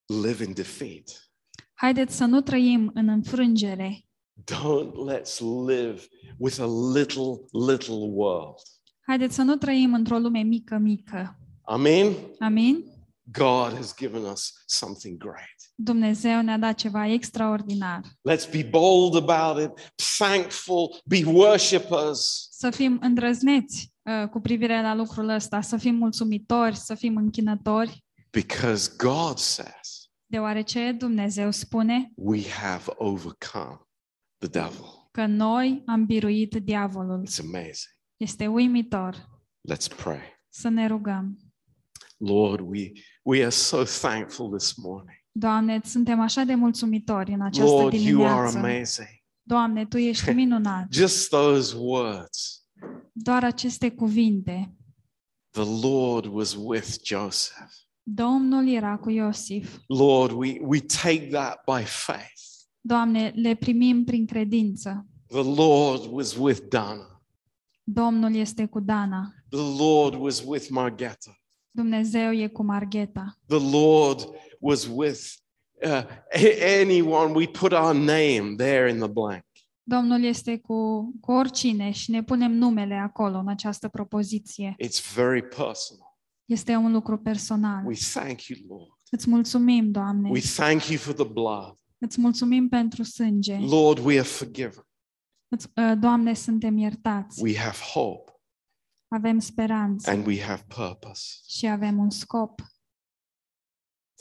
live 0.07 0.45
in 0.45 0.53
defeat. 0.53 1.31
haideți 1.75 2.17
să 2.17 2.25
nu 2.25 2.41
trăim 2.41 2.91
în 2.95 3.09
înfrângere, 3.09 4.05
Don't 4.53 4.93
let's 5.11 5.39
live 5.67 6.01
with 6.39 6.59
a 6.61 6.67
little, 6.95 7.41
little 7.69 7.95
world. 8.13 8.59
haideți 9.01 9.35
să 9.35 9.43
nu 9.43 9.57
trăim 9.57 9.95
într-o 9.95 10.19
lume 10.19 10.43
mică, 10.43 10.77
mică. 10.77 11.39
Amen. 11.63 12.15
Amin? 12.39 12.85
God 13.33 13.73
has 13.75 13.95
given 13.97 14.23
us 14.23 14.63
something 14.67 15.17
great. 15.19 15.58
Dumnezeu 15.81 16.43
ne-a 16.43 16.59
dat 16.59 16.75
ceva 16.75 17.07
extraordinar. 17.07 18.01
Let's 18.05 18.51
be 18.51 18.63
bold 18.71 19.29
about 19.29 19.63
it, 19.63 19.93
thankful, 20.19 21.01
be 21.05 21.23
worshippers. 21.25 22.49
Să 22.51 22.71
fim 22.71 22.99
îndrăzneți 23.03 23.93
uh, 24.03 24.29
cu 24.29 24.41
privire 24.41 24.83
la 24.83 24.95
lucrul 24.95 25.29
ăsta, 25.29 25.61
să 25.61 25.77
fim 25.77 25.95
mulțumitori, 25.95 26.77
să 26.77 26.95
fim 26.95 27.17
închinători, 27.17 28.05
Because 28.31 28.91
God 28.97 29.37
says 29.39 30.11
deoarece 30.27 30.93
Dumnezeu 30.99 31.51
spune 31.51 32.13
we 32.15 32.43
have 32.51 32.85
overcome 32.97 33.81
the 34.39 34.49
devil. 34.49 35.09
că 35.11 35.27
noi 35.27 35.83
am 35.87 36.05
biruit 36.05 36.55
diavolul. 36.55 37.23
It's 37.27 37.41
amazing. 37.41 37.97
Este 38.17 38.47
uimitor 38.47 39.15
Let's 39.73 39.97
pray. 39.97 40.21
să 40.49 40.69
ne 40.69 40.87
rugăm. 40.87 41.39
Lord, 42.17 42.61
we, 42.69 42.93
we 43.23 43.41
are 43.41 43.51
so 43.51 43.83
thankful 43.85 44.57
this 44.59 44.75
morning. 44.75 45.18
Doamne, 45.39 45.75
îți 45.75 45.91
suntem 45.91 46.21
așa 46.21 46.43
de 46.45 46.55
mulțumitori 46.55 47.33
în 47.33 47.41
această 47.41 47.71
Lord, 47.71 47.93
you 47.93 48.27
are 48.27 48.51
dimineață. 48.51 48.59
amazing. 48.59 49.09
Doamne, 49.43 49.87
Tu 49.87 49.97
ești 49.99 50.31
minunat. 50.31 50.87
Just 51.01 51.29
those 51.29 51.77
words. 51.77 52.63
Doar 53.13 53.45
aceste 53.45 53.91
cuvinte. 53.91 54.75
The 55.51 55.87
Lord 55.89 56.25
was 56.25 56.57
with 56.59 56.89
Joseph. 57.05 57.73
Domnul 58.03 58.69
era 58.69 58.97
cu 58.97 59.11
Iosif. 59.11 59.77
Lord, 59.87 60.31
we, 60.31 60.59
we 60.61 60.81
take 60.81 61.29
that 61.31 61.63
by 61.77 61.85
faith. 61.85 62.43
Doamne, 62.81 63.33
le 63.35 63.55
primim 63.55 64.05
prin 64.05 64.27
credință. 64.27 65.07
The 65.27 65.43
Lord 65.43 66.09
was 66.11 66.37
with 66.37 66.61
Dana. 66.69 67.23
Domnul 67.83 68.35
este 68.35 68.67
cu 68.67 68.81
Dana. 68.81 69.35
The 69.49 69.83
Lord 69.83 70.15
was 70.15 70.43
with 70.47 70.69
Margetta. 70.69 71.41
Dumnezeu 71.71 72.33
e 72.33 72.47
cu 72.49 72.63
Margheta. 72.65 73.39
The 73.47 73.71
Lord 73.71 74.29
was 74.61 74.89
with 74.95 75.21
uh, 75.85 75.91
a- 76.35 76.81
anyone. 76.81 77.33
We 77.35 77.47
put 77.47 77.73
our 77.73 77.95
name 77.95 78.55
there 78.57 78.91
in 78.91 78.99
the 78.99 79.09
blank. 79.09 79.45
Domnul 79.83 80.23
este 80.23 80.59
cu, 80.59 81.03
cu 81.21 81.33
oricine 81.33 81.91
și 81.91 82.11
ne 82.11 82.23
punem 82.23 82.53
numele 82.53 82.95
acolo, 82.95 83.39
în 83.39 83.49
această 83.49 83.89
propoziție. 83.89 84.75
It's 84.85 85.15
very 85.15 85.43
personal. 85.43 86.07
Este 86.45 86.75
un 86.75 86.93
lucru 86.93 87.19
personal. 87.19 87.87
We 87.87 87.95
thank 88.13 88.43
you, 88.43 88.59
Lord. 88.79 88.93
Îți 89.11 89.29
mulțumim, 89.31 89.91
Doamne. 89.91 90.31
We 90.31 90.41
thank 90.41 90.85
you 90.87 90.99
for 90.99 91.15
the 91.15 91.25
blood. 91.33 91.77
Îți 91.99 92.21
mulțumim 92.21 92.69
pentru 92.69 93.03
sânge. 93.03 93.59
Lord, 93.59 93.99
we 94.05 94.19
are 94.19 94.27
forgiven. 94.29 94.87
Îți- 95.49 95.69
uh, 95.77 95.93
Doamne, 95.99 96.35
suntem 96.35 96.77
iertați. 96.77 97.43
We 97.43 97.57
have 97.57 97.77
hope 97.93 98.33
Avem 99.11 99.39
speranță 99.39 100.11
and 100.11 100.27
we 100.27 100.41
have 100.43 100.65
purpose. 100.75 101.23
și 101.49 101.67
avem 101.67 101.99
un 101.99 102.11
scop. 102.11 102.61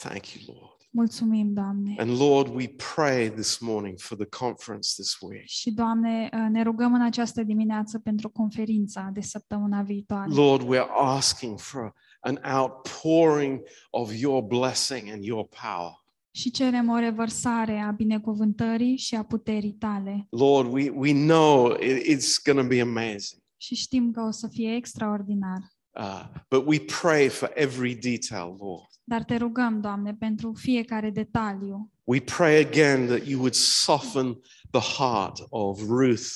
Thank 0.02 0.34
you, 0.34 0.56
Lord. 0.56 0.76
Mulțumim, 0.92 1.54
Doamne. 1.54 1.96
And 1.98 2.20
Lord, 2.20 2.56
we 2.56 2.68
pray 2.96 3.30
this 3.32 3.58
morning 3.60 4.00
for 4.00 4.18
the 4.18 4.28
conference 4.46 4.94
this 4.96 5.18
week. 5.22 5.46
Și, 5.46 5.72
Doamne, 5.72 6.30
uh, 6.34 6.48
ne 6.50 6.64
rugăm 6.64 6.94
în 6.94 7.02
această 7.02 7.44
dimineață 7.44 8.00
pentru 8.00 8.30
conferința 8.30 9.10
de 9.14 9.22
săptămâna 9.22 9.82
viitoare. 9.82 10.30
Lord, 10.34 10.64
we're 10.76 10.90
asking 10.96 11.60
for 11.60 11.94
an 12.20 12.40
outpouring 12.60 13.62
of 13.90 14.20
your 14.20 14.44
blessing 14.44 15.10
and 15.12 15.24
your 15.24 15.48
power. 15.62 16.06
Și 16.32 16.52
cerem 16.52 16.90
o 16.90 16.98
revărsare 17.00 17.80
a 17.80 17.92
binecuvântării 17.92 18.98
și 18.98 19.16
a 19.16 19.24
puterii 19.24 19.74
tale. 19.74 20.28
Lord, 20.30 20.74
we, 20.74 20.90
we 20.90 21.12
know 21.14 21.74
it- 21.74 22.16
it's 22.16 22.42
going 22.44 22.62
to 22.62 22.68
be 22.68 22.82
amazing. 22.82 23.42
Și 23.58 23.76
știm 23.76 24.12
că 24.12 24.22
o 24.22 24.32
să 24.32 24.48
fie 24.48 24.76
extraordinar. 24.76 25.58
Uh, 26.00 26.24
but 26.50 26.64
we 26.68 26.80
pray 27.02 27.28
for 27.30 27.52
every 27.56 27.96
detail, 27.96 28.56
Lord. 28.60 28.90
Dar 29.10 29.24
te 29.24 29.36
rugăm, 29.36 29.82
Doamne, 29.82 30.14
pentru 30.14 30.54
fiecare 30.54 31.10
detaliu. 31.10 31.92
We 32.04 32.20
pray 32.20 32.66
again 32.66 33.06
that 33.06 33.26
you 33.26 33.40
would 33.40 33.54
soften 33.54 34.40
the 34.72 34.82
heart 34.98 35.46
of 35.50 35.82
Ruth, 35.82 36.28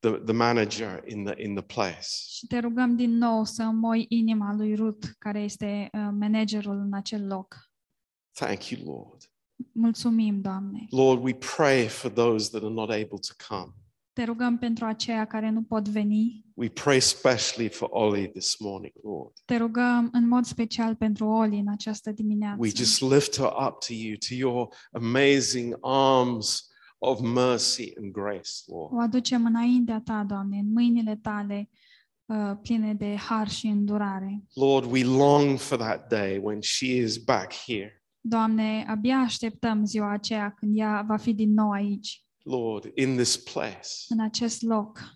the, 0.00 0.10
the 0.10 0.32
manager 0.32 1.02
in 1.06 1.24
the, 1.24 1.42
in 1.42 1.54
the 1.54 1.64
place. 1.64 2.06
Și 2.28 2.46
te 2.46 2.58
rugăm 2.58 2.96
din 2.96 3.16
nou 3.16 3.44
să 3.44 3.62
îmmoi 3.62 4.06
inima 4.08 4.54
lui 4.54 4.74
Ruth, 4.74 5.06
care 5.18 5.40
este 5.40 5.88
uh, 5.92 6.08
managerul 6.18 6.76
în 6.76 6.94
acel 6.94 7.26
loc. 7.26 7.70
Thank 8.32 8.68
you, 8.68 8.94
Lord. 8.94 9.30
Mulțumim, 9.72 10.40
Doamne. 10.40 10.86
Lord, 10.90 11.22
we 11.22 11.34
pray 11.34 11.88
for 11.88 12.10
those 12.10 12.50
that 12.50 12.62
are 12.62 12.72
not 12.72 12.90
able 12.90 13.18
to 13.28 13.34
come. 13.48 13.72
Te 14.20 14.26
rugăm 14.26 14.58
pentru 14.58 14.84
aceia 14.84 15.24
care 15.24 15.50
nu 15.50 15.62
pot 15.62 15.88
veni. 15.88 16.44
We 16.54 16.68
pray 16.68 17.00
specially 17.00 17.68
for 17.68 17.88
Ollie 17.92 18.28
this 18.28 18.58
morning, 18.58 18.92
Lord. 19.02 19.32
Te 19.44 19.56
rugăm 19.56 20.08
în 20.12 20.28
mod 20.28 20.44
special 20.44 20.94
pentru 20.94 21.26
Oli 21.26 21.58
în 21.58 21.68
această 21.68 22.12
dimineață. 22.12 22.56
We 22.60 22.68
just 22.74 23.00
lift 23.00 23.36
her 23.36 23.52
up 23.66 23.78
to 23.86 23.92
you, 23.92 24.14
to 24.28 24.34
your 24.34 24.68
amazing 24.92 25.76
arms 25.80 26.68
of 26.98 27.20
mercy 27.20 27.92
and 27.96 28.12
grace, 28.12 28.50
Lord. 28.66 28.92
O 28.92 28.98
aducem 28.98 29.44
înaintea 29.44 30.00
ta, 30.04 30.24
Doamne, 30.28 30.58
în 30.58 30.72
mâinile 30.72 31.16
tale 31.22 31.70
uh, 32.24 32.52
pline 32.62 32.94
de 32.94 33.16
har 33.16 33.48
și 33.48 33.66
îndurare. 33.66 34.42
Lord, 34.54 34.90
we 34.92 35.04
long 35.04 35.58
for 35.58 35.78
that 35.78 36.08
day 36.08 36.40
when 36.42 36.60
she 36.60 36.86
is 36.86 37.16
back 37.16 37.52
here. 37.52 38.04
Doamne, 38.20 38.84
abia 38.88 39.16
așteptăm 39.16 39.84
ziua 39.84 40.10
aceea 40.10 40.50
când 40.50 40.78
ea 40.78 41.04
va 41.06 41.16
fi 41.16 41.34
din 41.34 41.52
nou 41.52 41.70
aici, 41.70 42.24
Lord, 42.42 42.92
in 42.94 43.16
this 43.16 43.36
place 43.36 43.88
în 44.08 44.20
acest 44.20 44.62
loc 44.62 45.14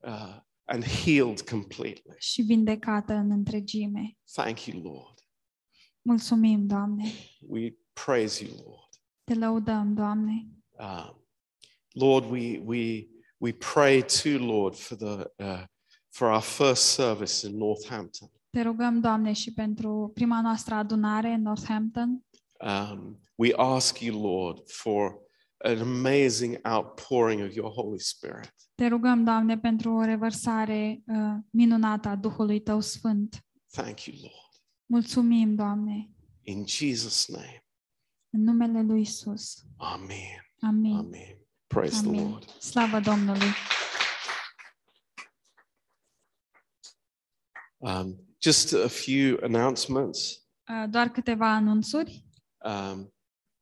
uh, 0.00 0.36
and 0.64 0.84
healed 0.84 1.40
completely. 1.40 2.14
și 2.18 2.42
vindecată 2.42 3.12
în 3.12 3.30
întregime. 3.30 4.16
Thank 4.32 4.64
you, 4.64 4.82
Lord. 4.82 5.14
Mulțumim, 6.02 6.66
Doamne. 6.66 7.04
We 7.40 7.74
praise 8.04 8.44
you, 8.44 8.54
Lord. 8.54 8.88
Te 9.24 9.34
lăudăm, 9.34 9.94
Doamne. 9.94 10.46
Um, 10.78 11.24
Lord, 11.92 12.30
we, 12.30 12.62
we, 12.64 13.06
we 13.38 13.52
pray 13.52 14.04
too, 14.22 14.38
Lord, 14.38 14.74
for, 14.74 14.96
the, 14.96 15.44
uh, 15.44 15.64
for 16.08 16.28
our 16.28 16.42
first 16.42 16.82
service 16.82 17.46
in 17.46 17.56
Northampton. 17.56 18.28
Te 18.50 18.62
rugăm, 18.62 19.00
Doamne, 19.00 19.32
și 19.32 19.52
pentru 19.52 20.10
prima 20.14 20.40
noastră 20.40 20.74
adunare 20.74 21.28
în 21.28 21.42
Northampton. 21.42 22.24
Um, 22.60 23.20
we 23.34 23.52
ask 23.56 23.98
you, 23.98 24.22
Lord, 24.22 24.70
for 24.70 25.25
an 25.64 25.80
amazing 25.80 26.58
outpouring 26.66 27.42
of 27.42 27.54
your 27.54 27.70
Holy 27.72 27.98
Spirit. 27.98 28.54
Te 28.74 28.86
rugăm, 28.86 29.24
Doamne, 29.24 29.58
pentru 29.58 29.92
o 29.92 30.04
revărsare 30.04 31.02
uh, 31.06 31.16
minunată 31.50 32.08
a 32.08 32.16
Duhului 32.16 32.60
Tău 32.60 32.80
Sfânt. 32.80 33.44
Thank 33.70 34.04
you, 34.04 34.16
Lord. 34.20 34.34
Mulțumim, 34.86 35.54
Doamne, 35.54 36.10
In 36.42 36.64
Jesus' 36.66 37.26
name. 37.28 37.64
în 38.30 38.42
numele 38.42 38.82
Lui 38.82 39.00
Isus. 39.00 39.62
Amen. 39.76 40.50
Amin. 40.60 40.96
Amen. 40.96 41.38
Praise 41.66 42.00
the 42.00 42.08
Amin. 42.08 42.28
Lord. 42.30 42.48
Slavă 42.60 43.00
Domnului. 43.00 43.48
Um, 47.78 48.16
just 48.38 48.72
a 48.74 48.88
few 48.88 49.38
announcements. 49.42 50.46
Uh, 50.68 50.84
Doar 50.90 51.08
câteva 51.08 51.46
anunțuri. 51.54 52.24
Um, 52.64 53.14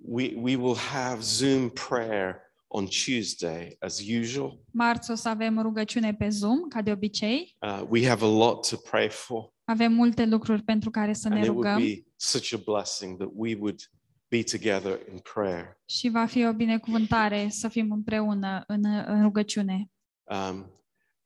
we, 0.07 0.35
we 0.37 0.57
will 0.57 0.77
have 0.77 1.23
Zoom 1.23 1.71
prayer 1.71 2.43
on 2.67 2.87
Tuesday, 2.87 3.77
as 3.81 4.01
usual. 4.21 4.61
Marți 4.71 5.11
o 5.11 5.15
să 5.15 5.29
avem 5.29 5.61
rugăciune 5.61 6.15
pe 6.15 6.29
Zoom, 6.29 6.69
ca 6.69 6.83
de 6.83 6.93
obicei. 6.93 7.57
Uh, 7.61 7.83
we 7.89 8.09
have 8.09 8.25
a 8.25 8.29
lot 8.29 8.69
to 8.69 8.77
pray 8.77 9.09
for, 9.09 9.53
Avem 9.65 9.93
multe 9.93 10.27
lucruri 10.27 10.63
pentru 10.63 10.91
care 10.91 11.13
să 11.13 11.29
and 11.29 11.37
ne 11.37 11.43
it 11.43 11.49
would 11.49 11.65
rugăm 11.65 11.79
be 11.79 12.05
such 12.17 12.55
a 12.55 12.61
blessing 12.65 13.17
that 13.17 13.31
we 13.35 13.57
would 13.59 13.91
be 14.29 14.43
together 14.43 15.01
in 15.13 15.19
prayer. 15.19 15.81
și 15.85 16.09
va 16.09 16.27
fi 16.27 16.47
o 16.47 16.53
binecuvântare 16.53 17.49
să 17.51 17.69
fim 17.69 17.91
împreună 17.93 18.65
în, 18.67 18.85
în 19.07 19.23
rugăciune. 19.23 19.91
Um, 20.23 20.71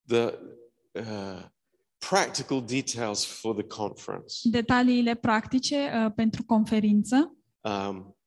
the 0.07 0.35
uh, 0.93 1.45
practical 2.09 2.63
details 2.63 3.25
for 3.25 3.55
the 3.55 3.67
conference. 3.67 4.35
Detaliile 4.43 5.15
practice 5.15 5.77
uh, 5.77 6.13
pentru 6.15 6.45
conferință. 6.45 7.37
Um, 7.61 8.18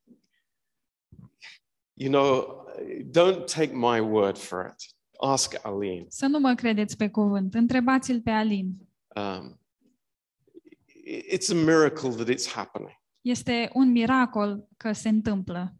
you 2.01 2.09
know, 2.09 2.45
don't 3.11 3.45
take 3.45 3.73
my 3.73 3.99
word 3.99 4.37
for 4.37 4.65
it. 4.65 4.95
Ask 5.19 5.59
Aline. 5.65 6.05
Să 6.09 6.25
nu 6.25 6.39
mă 6.39 6.53
credeți 6.55 6.97
pe 6.97 7.09
cuvânt. 7.09 7.53
Întrebați-l 7.53 8.21
pe 8.21 8.29
Alin. 8.29 8.71
Um, 9.15 9.59
i- 11.05 11.35
it's 11.37 11.49
a 11.51 11.53
miracle 11.53 12.09
that 12.09 12.29
it's 12.29 12.51
happening. 12.53 12.91
Este 13.21 13.69
un 13.73 13.91
miracol 13.91 14.67
că 14.77 14.91
se 14.91 15.09
întâmplă. 15.09 15.73